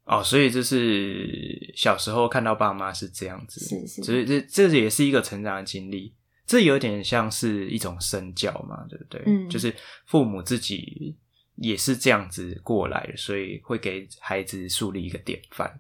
[0.08, 6.14] 哦，所以就是小时候看到爸妈是这样子，是是，所以这这也是一个成长的经历，
[6.46, 9.22] 这有点像是一种身教嘛，对不对？
[9.26, 9.74] 嗯，就是
[10.06, 11.14] 父母自己
[11.56, 15.78] 也是这样子过来的，所以会给孩子树立一个典范。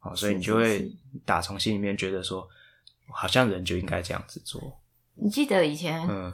[0.00, 0.88] 哦，所以你就会
[1.24, 2.46] 打从心里面觉得说，
[3.08, 4.80] 好像人就应该这样子做。
[5.14, 6.32] 你记得以前，嗯，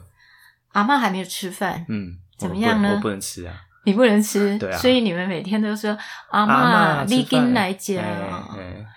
[0.73, 2.95] 阿妈还没有吃饭，嗯，怎么样呢？
[2.95, 4.77] 我不能吃啊，你不能吃，对啊。
[4.77, 5.97] 所以你们每天都说
[6.29, 8.03] 阿嬷你跟来讲，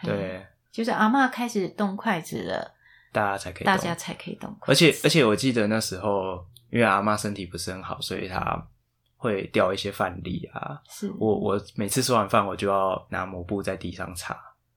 [0.03, 2.75] 对，就是阿嬷开始动筷子了，
[3.13, 4.73] 大家才可以，大家才可以动筷子。
[4.73, 8.69] 而且而且我记得那时候，因为阿嬷身体不是很好，所以她
[9.17, 10.81] 会掉一些饭粒啊。
[10.89, 14.37] 是我我每次吃完饭，我就要拿抹布在地上擦。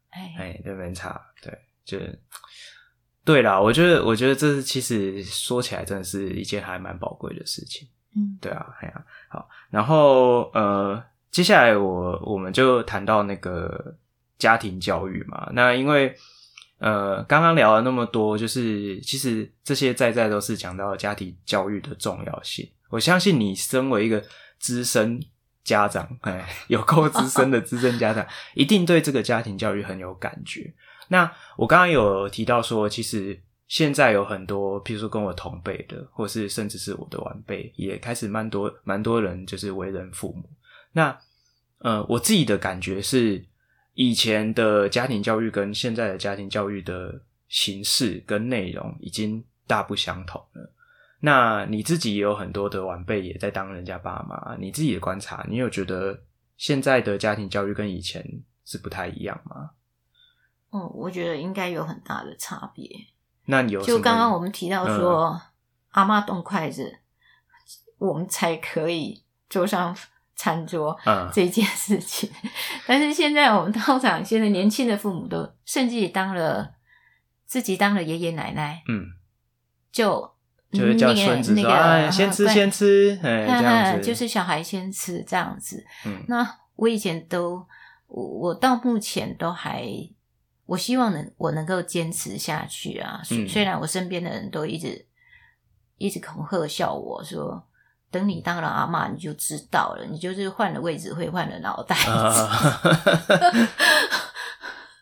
[0.10, 1.56] 哎，那边擦，对，
[1.86, 2.00] 就
[3.24, 3.60] 对啦。
[3.60, 7.88] 我觉得，我觉得这是其实说起来，真的是一件还蛮宝贵的事情。
[8.42, 9.50] 对啊，哎呀，好。
[9.70, 11.02] 然后呃，
[11.32, 13.96] 接下来我我们就谈到那个
[14.38, 15.50] 家庭教育嘛。
[15.54, 16.16] 那因为
[16.80, 22.70] 呃，刚刚聊了那么多，就是其实这些在在都是讲到家庭教育的重要性。
[22.90, 24.24] 我相信你身为一个
[24.60, 25.20] 资深。
[25.68, 30.74] 家长，哎，有够资深的资深家长，一定对这个家庭教育很有感觉。
[31.10, 33.38] 那我刚刚有提到说，其实
[33.68, 40.50] 现在有很多，譬如说跟我同辈的，或是甚至是我的晚辈，也开始蛮多蛮多人就是为人父母。
[40.94, 41.18] 那
[41.80, 43.46] 呃，我自己的感觉是，
[43.94, 50.74] 以前的家庭教育跟现在的家庭教育的形式跟内容已经大不相同了。
[51.20, 56.18] 那你自己也有很多的晚辈也在当人家爸妈，你自己的观察，你有觉得
[56.56, 58.24] 现在的家庭教育跟以前
[58.66, 59.72] 是不太一样吗？
[60.72, 62.88] 嗯，我觉得应该有很大的差别。
[63.48, 65.42] 那有就刚刚我们提到说，嗯、
[65.90, 67.00] 阿妈动筷子，
[67.98, 69.94] 我们才可以坐上
[70.36, 72.30] 餐桌，嗯， 这件事情。
[72.86, 76.72] 但是现在我们通常现在年轻的父母都甚至当了
[77.46, 79.08] 自己当了爷爷奶奶，嗯，
[79.92, 80.32] 就。
[80.70, 85.82] 就是叫孙子说：“那个、哎，先吃，先吃，哎， 这样子，就是小孩先吃这样子。
[86.06, 86.46] 嗯，那
[86.76, 87.66] 我以前都，
[88.08, 89.88] 我我到目前都还，
[90.68, 93.22] 我希望能我能够坚持下去啊。
[93.32, 95.08] 嗯、虽然我身边的人都一直
[95.98, 97.66] 一直恐吓笑我说，
[98.12, 100.06] 等你当了阿妈，你就知道了。
[100.06, 101.98] 你就是换了位置，会换了脑袋。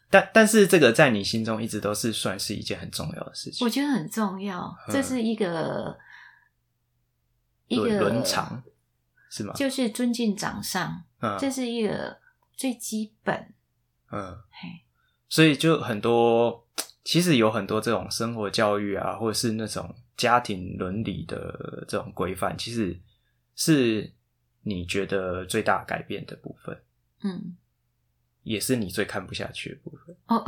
[0.09, 3.65] 但但是这个在你心中一直都是算是一件很重要的事情。
[3.65, 5.97] 我觉得很重要，这是一个、嗯、
[7.67, 8.63] 一个伦常，
[9.29, 9.53] 是吗？
[9.55, 12.17] 就是尊敬长上，嗯，这是一个
[12.55, 13.53] 最基本。
[14.11, 14.84] 嗯，嘿，
[15.29, 16.65] 所以就很多，
[17.03, 22.97] 其实有很多这种生活教育啊，或者是那种家庭伦理的这种规范，其实
[23.55, 24.11] 是
[24.63, 26.77] 你觉得最大改变的部分。
[27.23, 27.55] 嗯。
[28.43, 30.45] 也是你最看不下去的部分哦，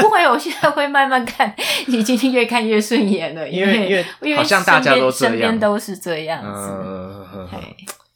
[0.00, 1.54] 不会，我现在会慢慢看，
[1.86, 6.48] 已经越看越顺眼了，因为因为好像大家都这样，身边都是这样子。
[6.50, 7.46] 嗯，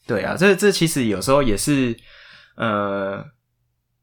[0.06, 1.94] 对啊，这这其实有时候也是，
[2.54, 3.22] 呃，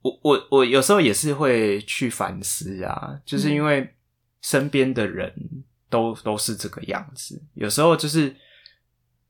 [0.01, 3.95] 我我我有时候也是会去反思啊，就是因为
[4.41, 5.33] 身边的人
[5.89, 8.35] 都都是这个样子，有时候就是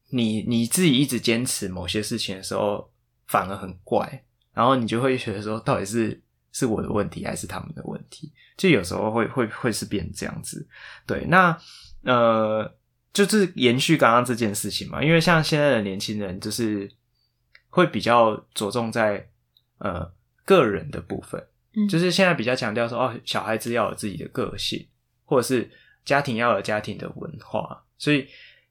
[0.09, 2.91] 你你自己一直坚持某些事情的时候，
[3.27, 4.23] 反而很怪。
[4.51, 8.31] 然后你就会觉得说，到底是是我的问题还是他们的问题？
[8.57, 10.67] 就有时候会会会是变这样子。
[11.07, 11.57] 对，那
[12.03, 12.69] 呃，
[13.13, 15.01] 就是延续刚刚这件事情嘛。
[15.01, 16.91] 因为像现在的年轻人，就是
[17.69, 19.29] 会比较着重在
[19.77, 20.11] 呃
[20.49, 21.39] 个人的部分，
[21.75, 24.87] 嗯，就是现在比较强调说，哦，小孩子要有自己的个性，
[25.25, 25.69] 或者是
[26.03, 28.27] 家庭要有家庭的文化，所以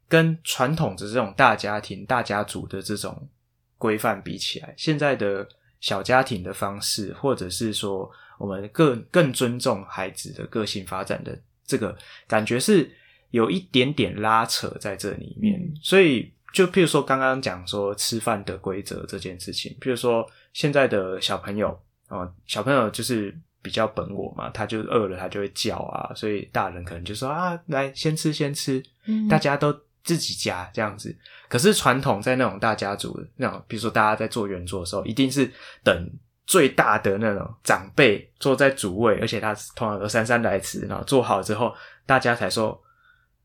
[0.09, 3.29] 跟传统的这种大家庭、大家族的这种
[3.77, 5.47] 规范比起来，现在的。
[5.81, 12.91] 小家庭的方式，或者是说我们更更尊重孩子的个性发展的这个感觉是
[13.31, 15.55] 有一点点拉扯在这里面。
[15.61, 21.71] 嗯、所以，就譬如说刚刚讲说吃饭的规则这件事情，譬如说现在的小朋友
[22.09, 29.75] 啊、呃，小朋友就是比较本我嘛，他就饿了他就会叫啊，所以大人可能就说啊，来先吃先吃，嗯、大家都。
[30.05, 31.15] 自己夹这样子，
[31.51, 35.51] 可是传统在那种大家族那种，比如说大家在做圆桌的时候，一定是
[35.85, 36.11] 等
[36.47, 41.75] 最大的那种长辈坐在主位，而且他通常都姗姗来迟，然后坐好之后，
[42.07, 42.81] 大家才说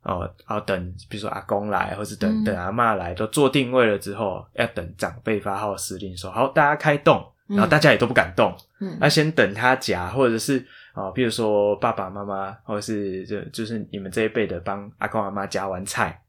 [0.04, 16.20] 哦，要等，比如说阿公来，或是等、嗯、等阿妈来，都做定位了之后，要等长辈发号施令说好，大家开动，然后大家也都不敢动，嗯，那先等他夹，或者是啊，比如说爸爸妈妈，或者是就就是你们这一辈的帮阿公阿妈夹完菜。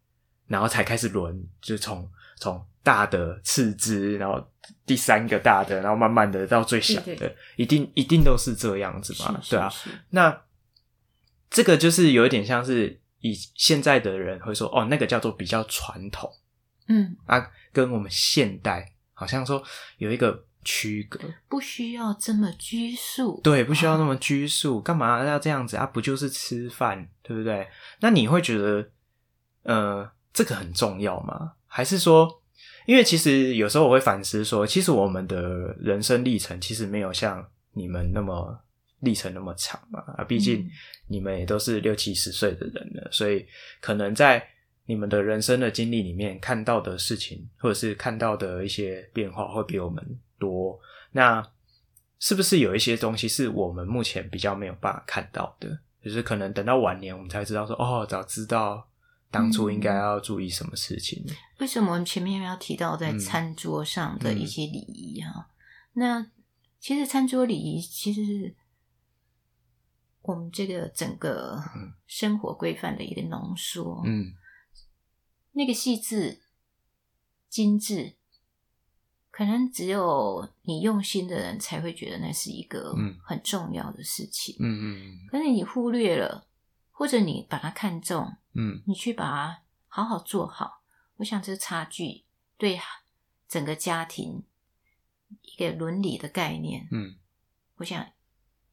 [0.46, 2.06] 然后才开始轮，就从
[2.36, 4.46] 从大的次之，然后
[4.84, 9.72] 第三个大的，然后慢慢的到最小的，对对，一定一定都是这样子嘛，对啊。
[10.10, 10.42] 那
[11.48, 16.30] 这个就是有一点像是以现在的人会说，哦，那个叫做比较传统，
[16.88, 19.62] 嗯啊，跟我们现代好像说
[19.98, 21.18] 有一个区隔，
[21.48, 25.86] 不需要这么拘束，对，不需要那么拘束，干嘛要这样子啊？
[25.86, 27.66] 不就是吃饭，对不对？
[28.00, 28.90] 那你会觉得，
[29.62, 30.10] 呃。
[30.34, 31.52] 这个很重要吗？
[31.68, 32.28] 还是说，
[32.86, 35.40] 因为其实有时候我会反思说，其实我们的
[35.78, 38.58] 人生历程其实没有像你们那么
[38.98, 40.00] 历程那么长嘛。
[40.16, 40.68] 啊，毕竟
[41.06, 43.46] 你们也都是六七十岁的人了，所以
[43.80, 44.46] 可能在
[44.86, 50.04] 你们的人生的经历里面看到的事情，或者是看到的一些变化会比我们
[50.38, 50.78] 多。
[51.12, 51.46] 那
[52.18, 55.78] 是不是有一些东西是我们目前比较没有办法看到的？
[56.02, 58.88] 就是可能等到晚年我们才知道说，哦，早知道。
[59.30, 61.20] 当初应该要注意什么事情？
[61.58, 65.32] 为什么我们前面要提到在餐桌上的一些礼仪哈？
[65.36, 65.50] 嗯、
[65.94, 66.26] 那
[66.78, 68.54] 其实餐桌礼仪其实是
[70.24, 71.62] 我们这个整个
[72.06, 74.02] 生活规范的一个浓缩。
[74.04, 74.32] 嗯，
[75.52, 76.42] 那个细致、
[77.48, 78.14] 精致，
[79.30, 84.56] 可能只有你用心的人才会觉得那是一个很重要的事情。
[84.58, 85.26] 嗯嗯嗯。
[85.28, 86.46] 可是你忽略了，
[86.90, 88.36] 或者你把它看重。
[88.54, 90.82] 嗯，你去把它好好做好，
[91.16, 92.24] 我想这个差距
[92.56, 92.80] 对
[93.48, 94.44] 整个家庭
[95.42, 97.16] 一个伦理的概念，嗯，
[97.76, 98.06] 我想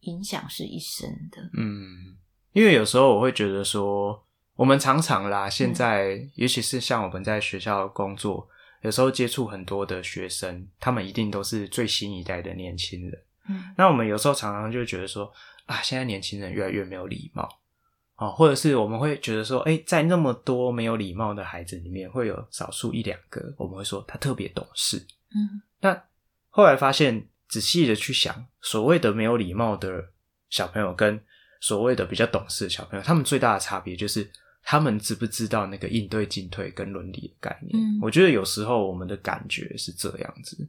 [0.02, 1.42] 影响是一生的。
[1.54, 2.16] 嗯，
[2.54, 4.24] 因为有时候我会觉得说，
[4.56, 8.48] 我们常常啦，现在、嗯、尤其是像我们在学校工作，
[8.82, 13.24] 有时候接触很多的学生，他们一定都是最新一代的年轻人。
[13.50, 15.32] 嗯，那我们有时候常常就会觉得说，
[15.66, 17.48] 啊，现在年轻人越来越没有礼貌。
[18.18, 25.04] 哦，或者是我们会觉得说，诶，在那么多没有礼貌的孩子里面，会有少数一两个，我们会说他特别懂事。
[25.34, 26.04] 嗯，那
[26.50, 30.04] 后来发现，仔细的去想，所谓的没有礼貌的
[30.50, 31.22] 小朋友，跟
[31.60, 34.26] 所谓的比较懂事的小朋友，他们最大的差别就是，
[34.64, 37.78] 他们知不知道那个应对进退跟伦理的概念。
[37.78, 40.66] 嗯，我觉得有时候我们的感觉是这样子。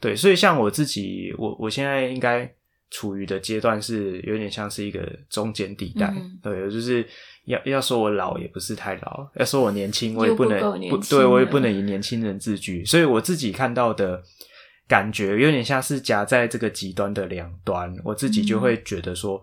[0.00, 2.52] 对，所以像我自己，我我现在应该
[2.90, 5.00] 处于的阶段是有点像是一个
[5.30, 7.06] 中间地带，嗯、对，就是
[7.44, 10.60] 要要说我老也不是太老，要说我年轻我也不能
[10.90, 14.22] 不，不对我也不能以年轻人自居，所以我自己看到的
[14.88, 19.42] 感觉有点像是夹在这个极端的两端，我自己就会觉得说，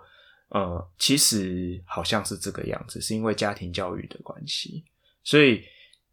[0.49, 4.83] 嗯、呃，其实好像是这个样子，是因为家庭教育的关系，
[5.23, 5.63] 所以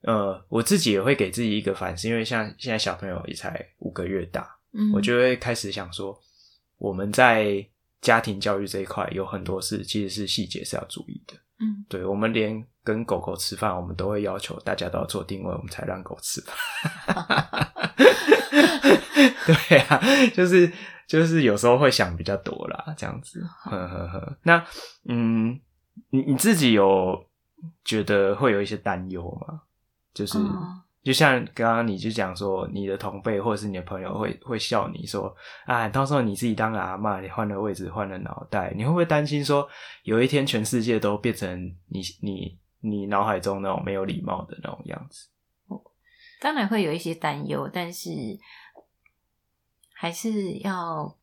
[0.02, 6.18] 呃，我自己也会给自己一个反思，因为像现在小朋友也才五个月大，嗯，我就会开始想说。
[6.80, 7.62] 我们在
[8.00, 11.34] 家庭教育这一块有很多事，其实是细节是要注意的。
[11.58, 16.56] 嗯，对，我们连跟狗狗吃饭，我们都会要求大家都要做定位，我们才让狗吃饭。
[19.46, 20.00] 对啊，
[20.34, 20.70] 就是
[21.06, 23.40] 就是有时候会想比较多啦，这样子。
[23.64, 24.36] 呵呵呵。
[24.42, 24.64] 那
[25.08, 25.60] 嗯，
[26.10, 27.24] 你你自己有
[27.84, 29.62] 觉得会有一些担忧吗？
[30.14, 30.38] 就是。
[30.38, 35.34] 哦就像刚刚你就讲说，你的同辈或者是你的朋友会会笑你说，
[35.64, 39.66] 啊，到时候你自己当了阿妈，你换了位置，换了脑袋，你会不会担心说，
[40.02, 45.26] 有一天全世界都变成你你你脑海中那种没有礼貌的那种样子？
[46.40, 48.10] 当然会有一些担忧，但是
[49.92, 51.16] 还是要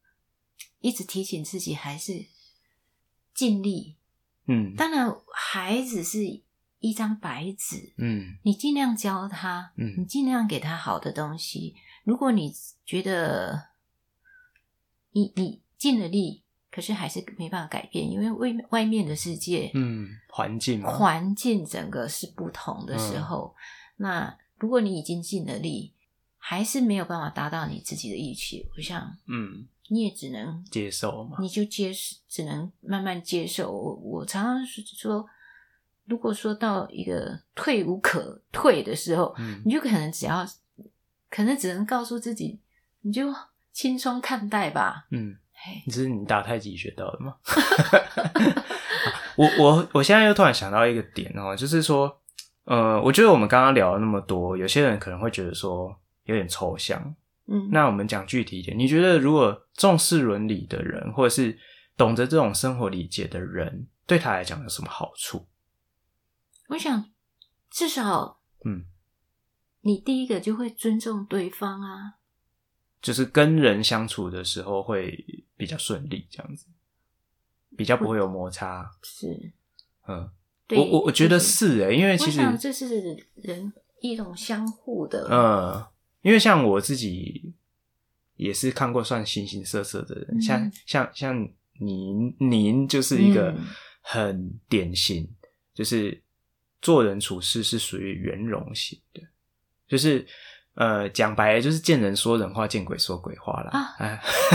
[0.80, 2.28] 一直提醒自己，还是
[3.34, 3.98] 尽力。
[4.46, 6.42] 嗯，当然孩子是。
[6.80, 11.76] 一张白纸，嗯，你尽量教他，嗯，你尽量给他好的东西。
[12.04, 12.54] 如果你
[12.86, 13.70] 觉得
[15.10, 23.56] 你你尽了力，可是还是没办法改变，因为外外面的世界，嗯，环境环境整个是不同的时候，
[23.98, 25.94] 嗯，那如果你已经尽了力，
[26.38, 33.72] 还是没有办法达到你自己的预期，我想，嗯，你也只能接受嘛，你就接受，只能慢慢接受。
[33.72, 35.28] 我我常常说。
[36.10, 40.48] 如果说到一个退无可退的时候，嗯，你就可能只要，
[41.30, 42.62] 可能只能告诉自己，
[43.02, 43.36] 你就
[43.74, 45.06] 轻松看待吧。
[45.12, 45.36] 嗯，
[45.86, 47.36] 你，这是你打太极学到的吗？
[49.36, 52.22] 我我我现在又突然想到一个点哦，就是说，
[52.68, 57.16] 呃，我觉得我们刚刚聊了那么多，有些人可能会觉得说有点抽象。
[57.46, 61.58] 嗯，那我们讲具体一点，你觉得如果重视伦理的人，或者是
[61.96, 65.48] 懂得这种生活理解的人，对他来讲有什么好处？
[66.68, 67.10] 我想，
[67.70, 68.84] 至少，嗯，
[69.80, 72.16] 你第一个就会尊重对方啊，
[73.02, 76.66] 就是跟人相处的时候会比较顺利，这样子，
[77.78, 78.92] 比较不会有摩擦。
[79.04, 79.54] 是，
[80.10, 80.30] 嗯，
[80.68, 85.86] 对我我我觉得是诶、欸，因为其实这是人一种相互的，嗯，
[86.22, 87.54] 因为像我自己
[88.36, 91.50] 也是看过算形形色色的人，嗯、像像像
[91.80, 93.56] 您，您就是一个
[94.02, 95.36] 很典型，嗯、
[95.74, 96.22] 就是。
[96.80, 99.22] 做人处事是属于圆融型的，
[99.88, 100.26] 就是
[100.78, 103.72] 呃，讲白了就是见人说人话，见鬼说鬼话啦。
[103.98, 104.06] 啊，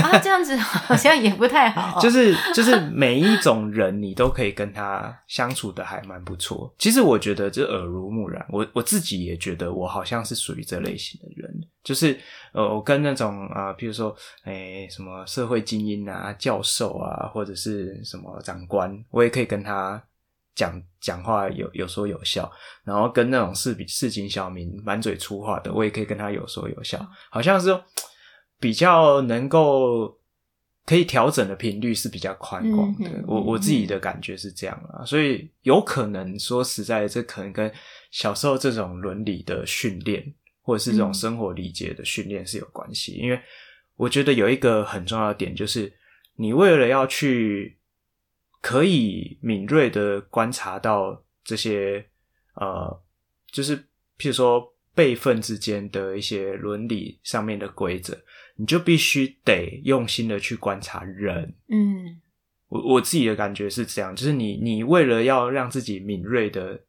[0.01, 1.99] 啊，这样子 好像也不太好。
[1.99, 6.73] 就是就是每一种人，你都可以跟他相处的还蛮不错。
[6.79, 11.53] 其实我觉得这耳濡目染，我我自己也觉得我好像是属于这类型的人。
[11.83, 12.17] 就是
[12.53, 14.15] 呃，我跟那种啊、呃，比如说
[14.45, 20.01] 诶什么社会精英啊、教授啊，或者是什么长官，我也可以跟他。
[20.55, 22.51] 讲讲话有有说有笑，
[22.83, 27.83] 然后跟那种市比市井小民满嘴粗话的，我也可以跟他有说有笑，好像是说
[28.59, 30.15] 比较能够
[30.85, 33.09] 可以调整的频率是比较宽广的。
[33.09, 37.71] 嗯、我我自己的感觉是这样啊，所以有可能说实在，这可能跟
[38.11, 40.23] 小时候这种伦理的训练，
[40.61, 43.13] 或者是这种生活理解的训练是有关系。
[43.13, 43.39] 因为
[43.95, 45.91] 我觉得有一个很重要的点，就是
[46.35, 47.77] 你为了要去。
[48.63, 52.05] 可以敏锐的观察到这些，
[52.55, 53.03] 呃，
[53.51, 53.77] 就是
[54.17, 58.17] 譬如说辈分之间的一些伦理上面的规则，
[58.55, 61.53] 你就必须得用心的去观察人。
[61.67, 62.21] 嗯，
[62.69, 66.79] 我我自己的感觉是这样，就是你你为了要让自己敏锐的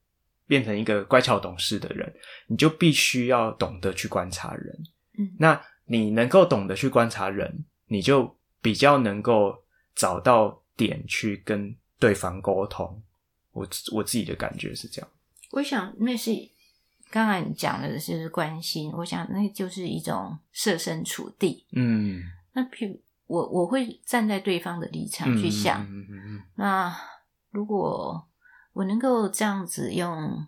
[0.47, 2.14] 变成一个乖巧懂事的人，
[2.47, 4.79] 你就必须要懂得去观察人。
[5.18, 9.64] 嗯，那你能够懂得去观察人，你就比较能够
[9.97, 10.61] 找到。
[10.77, 13.03] 点去跟对方沟通，
[13.53, 15.11] 我我自己的感觉是这样。
[15.53, 16.31] 我想那是
[17.11, 21.64] 刚才你讲的是关心，我想那就是一种设身处地。
[21.72, 22.22] 嗯，
[22.53, 26.97] 那譬如我我会站在对方的立场去想，嗯嗯嗯嗯，那
[27.51, 28.29] 如果
[28.72, 30.47] 我能够这样子用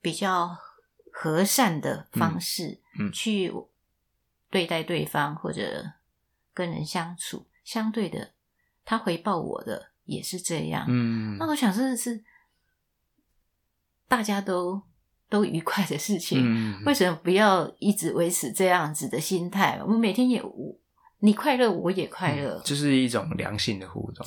[0.00, 0.56] 比较
[1.12, 2.78] 和善的方式
[3.12, 3.52] 去
[4.48, 5.92] 对待对方，或者
[6.54, 8.30] 跟人相处，相对的。
[8.86, 12.22] 他回报我的也是这样，嗯，那我想真的是
[14.08, 14.80] 大家都
[15.28, 19.80] 都愉快的事情，嗯，为什么不要一直维持这样子的心态？
[19.82, 20.40] 我们每天也
[21.18, 24.24] 你快乐，我也快乐，嗯，就是一种良性的互动，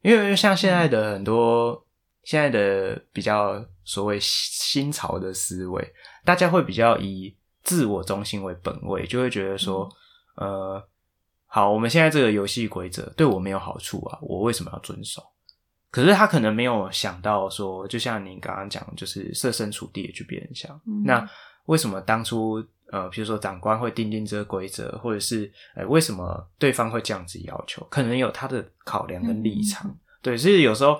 [0.00, 1.82] 因为像现在的很多，嗯、
[2.24, 5.92] 现在的比较所谓新潮的思维，
[6.24, 9.86] 大家会比较以自我中心为本位，就会觉得说，
[10.36, 10.88] 嗯、呃，
[11.48, 15.22] 好，我们现在这个游戏规则对我没有好处啊，我为什么要遵守？
[15.90, 21.28] 可是他可能没有想到说，就像你刚刚讲，就是设身处地的去别人想，嗯、那
[21.64, 22.64] 为什么当初？
[22.90, 27.86] 呃，比如说长官会定定这个规则，或者是呃，为什么对方会这样子要求？
[27.90, 29.86] 可能有他的考量跟立场。
[29.90, 30.98] 嗯、对，所以有时候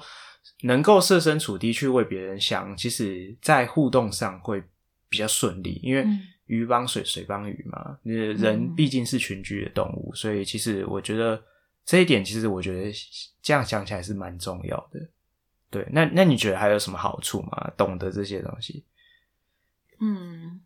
[0.64, 4.62] 能够设身处地去为别人想，其实在互动上会
[5.08, 6.06] 比较顺利，因为
[6.48, 7.96] 鱼帮水，水帮鱼嘛。
[8.02, 11.40] 人毕竟是群居的动物，所以其实我觉得
[11.84, 12.92] 这一点，其实我觉得
[13.40, 15.00] 这样想起来是蛮重要的。
[15.70, 17.70] 对，那那你觉得还有什么好处吗？
[17.76, 18.84] 懂得这些东西，
[20.00, 20.60] 嗯。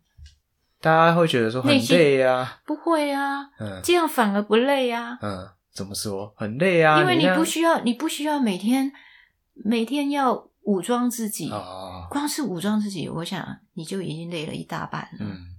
[0.83, 6.99] 大家会觉得说很累呀、啊，不会啊，嗯，这样反而不累啊，嗯，怎么说很累啊？
[6.99, 8.91] 因为你不需要，你，你不需要每天
[9.53, 15.19] 每天要武装自己，哦，光是武装自己，我想你就已经累了一大半了。
[15.21, 15.52] 嗯，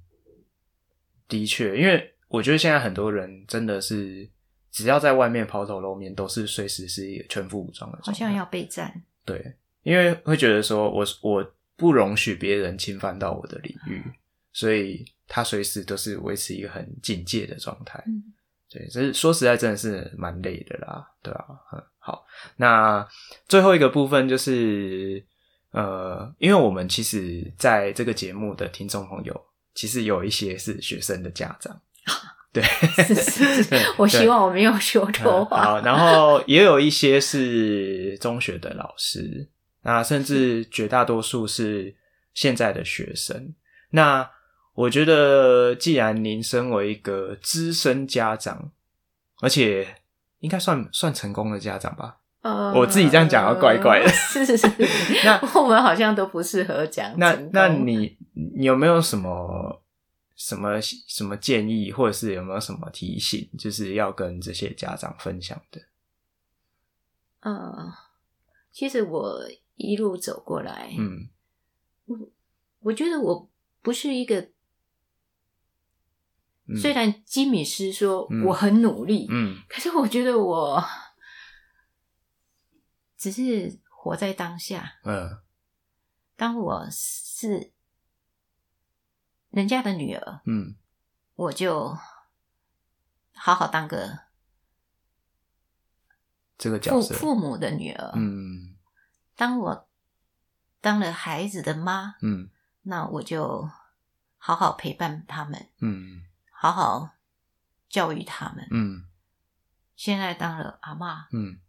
[1.38, 4.28] 的确，因为我觉得现在很多人真的是
[4.70, 9.02] 只要在外面抛头露面，都是随时是一个全副武装的，好像要备战。
[9.24, 14.12] 对，因为会觉得说我我不容许别人侵犯到我的领域，嗯、
[14.52, 15.04] 所以。
[15.26, 18.22] 他随时都是维持一个很警戒的状态，嗯，
[18.70, 22.26] 对，这是说实在真的是蛮累的啦，对啊，嗯，好，
[22.58, 23.08] 那
[23.48, 25.24] 最后一个部分就是，
[25.70, 31.80] 呃，因为我们其实在这个节目的听众朋友，其实有一些是学生的家长，
[32.52, 39.48] 对，是是是，我希望我没有说错话，嗯，好，然后也有一些是中学的老师，
[39.82, 41.94] 那甚至绝大多数是
[42.32, 43.54] 现在的学生，
[43.90, 44.30] 那。
[44.76, 48.72] 我觉得，既然您身为一个资深家长，
[49.40, 49.86] 而且
[50.40, 54.08] 应该算算成功的家长吧，呃，我自己这样讲要怪怪的。
[54.12, 54.68] 是是是，
[55.24, 57.18] 那 我们好像都不适合讲。
[57.18, 59.82] 那那你你有没有什么
[60.36, 65.80] 什么什么建议，或者是有没有什么提醒，就是要跟这些家长分享的？
[67.40, 67.90] 呃，
[68.70, 69.40] 其实我
[69.76, 71.30] 一路走过来，嗯，
[72.04, 72.18] 我
[72.80, 73.48] 我觉得我
[73.80, 74.48] 不是一个。
[76.80, 80.82] 虽然吉米斯说我很努力，嗯，嗯，可是我觉得我
[83.16, 85.00] 只是活在当下。
[85.04, 85.40] 嗯，
[86.36, 87.72] 当我是
[89.50, 90.76] 人家的女儿，嗯，
[91.34, 91.96] 我就
[93.34, 94.20] 好好当个
[96.56, 98.12] 这个角色，父父母的女儿。
[98.14, 98.76] 嗯，
[99.34, 99.88] 当我
[100.80, 102.50] 当了孩子的妈，嗯，
[102.82, 103.70] 那我就
[104.36, 105.70] 好好陪伴他们。
[105.78, 106.22] 嗯。
[106.56, 107.10] 好好
[107.90, 108.66] 教育他们。
[108.70, 109.04] 嗯，
[109.96, 111.60] 现在当了阿妈，嗯，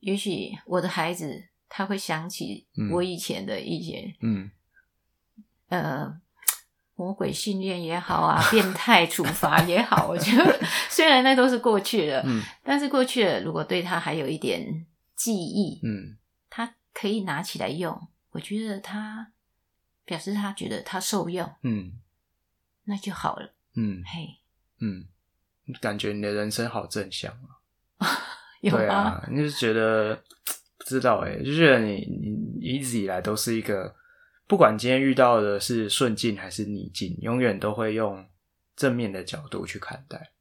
[0.00, 4.50] 也许我的孩子他会想起我以前的一些，嗯，
[5.68, 6.20] 呃，
[6.96, 19.32] 魔鬼训练也好啊，变态处罚也好，我觉得 虽然那都是过去了，嗯，但是过去了，如果对他还有一点记忆，嗯，他可以拿起来用，我觉得他
[20.04, 22.00] 表示他觉得他受用，嗯。
[22.84, 23.54] 那就好了。
[23.74, 24.40] 嗯，嘿，
[24.80, 25.06] 嗯，
[25.80, 27.30] 感觉你的人生好正向
[27.98, 28.08] 啊！
[28.68, 30.14] 对啊，你就是觉得
[30.76, 32.04] 不知道哎，就觉得你
[32.60, 33.94] 你一直以来都是一个，
[34.46, 38.26] 不管今天遇到的是顺境还是逆境，永远都会用
[38.76, 40.32] 正面的角度去看待。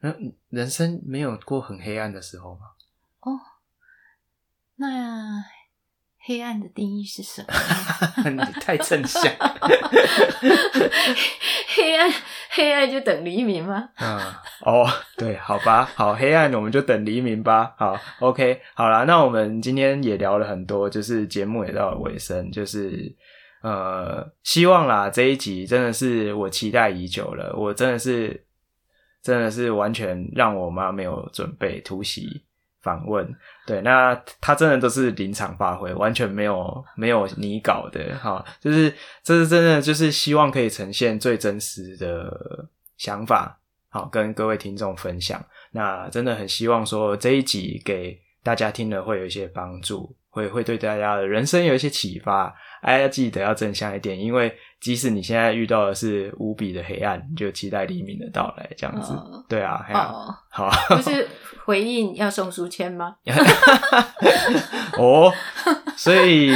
[0.00, 0.14] 那
[0.50, 2.72] 人生没有过很黑暗的时候吗？
[3.20, 3.40] 哦，
[4.76, 5.44] 那。
[6.26, 7.52] 黑暗的定义是什么？
[8.30, 9.22] 你太正向。
[11.76, 12.10] 黑暗，
[12.50, 13.90] 黑暗就等黎明吗？
[14.00, 14.18] 嗯，
[14.64, 17.74] 哦，对，好吧，好，黑暗，我们就等黎明吧。
[17.76, 23.14] 好，OK，好啦，那我们今天也聊了很多，就是节目也到了尾声，就是
[23.62, 28.46] 呃，希望啦，这一集真的是我期待已久了，我真的是，
[29.22, 32.44] 真的是完全让我妈没有准备突袭。
[32.84, 33.26] 访问，
[33.66, 42.68] 对，那他真的都是临场发挥，完全没有没有拟稿的，哈，就是这是真的，就是希望可以呈现最真实的
[42.98, 43.58] 想法，
[43.88, 45.42] 好，跟各位听众分享。
[45.72, 52.54] 那真的很希望说这一集给大家听了会有一些帮助，会会对大家的人生有一些启发。
[52.82, 54.54] 哎，要记得要正向一点，因为
[54.84, 59.14] 即使你现在遇到的是无比的黑暗，你就期待黎明的到来，这样子。
[59.14, 59.82] 哦、对啊，
[60.50, 61.26] 好，就是
[61.64, 63.16] 回应要送书签吗？
[64.98, 65.32] 哦，
[65.96, 66.52] 所以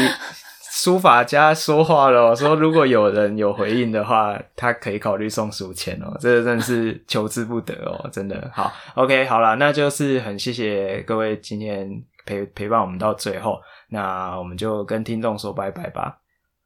[0.70, 6.14] 书法家说话了，说如果有人有回应的话，他可以考虑送书签哦。
[6.20, 8.70] 这个真的是求之不得哦，真的好。
[8.94, 11.90] OK，好了，那就是很谢谢各位今天
[12.26, 13.58] 陪陪伴我们到最后，
[13.88, 16.18] 那我们就跟听众说拜拜吧，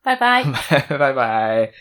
[0.02, 1.72] 拜拜，拜 拜拜。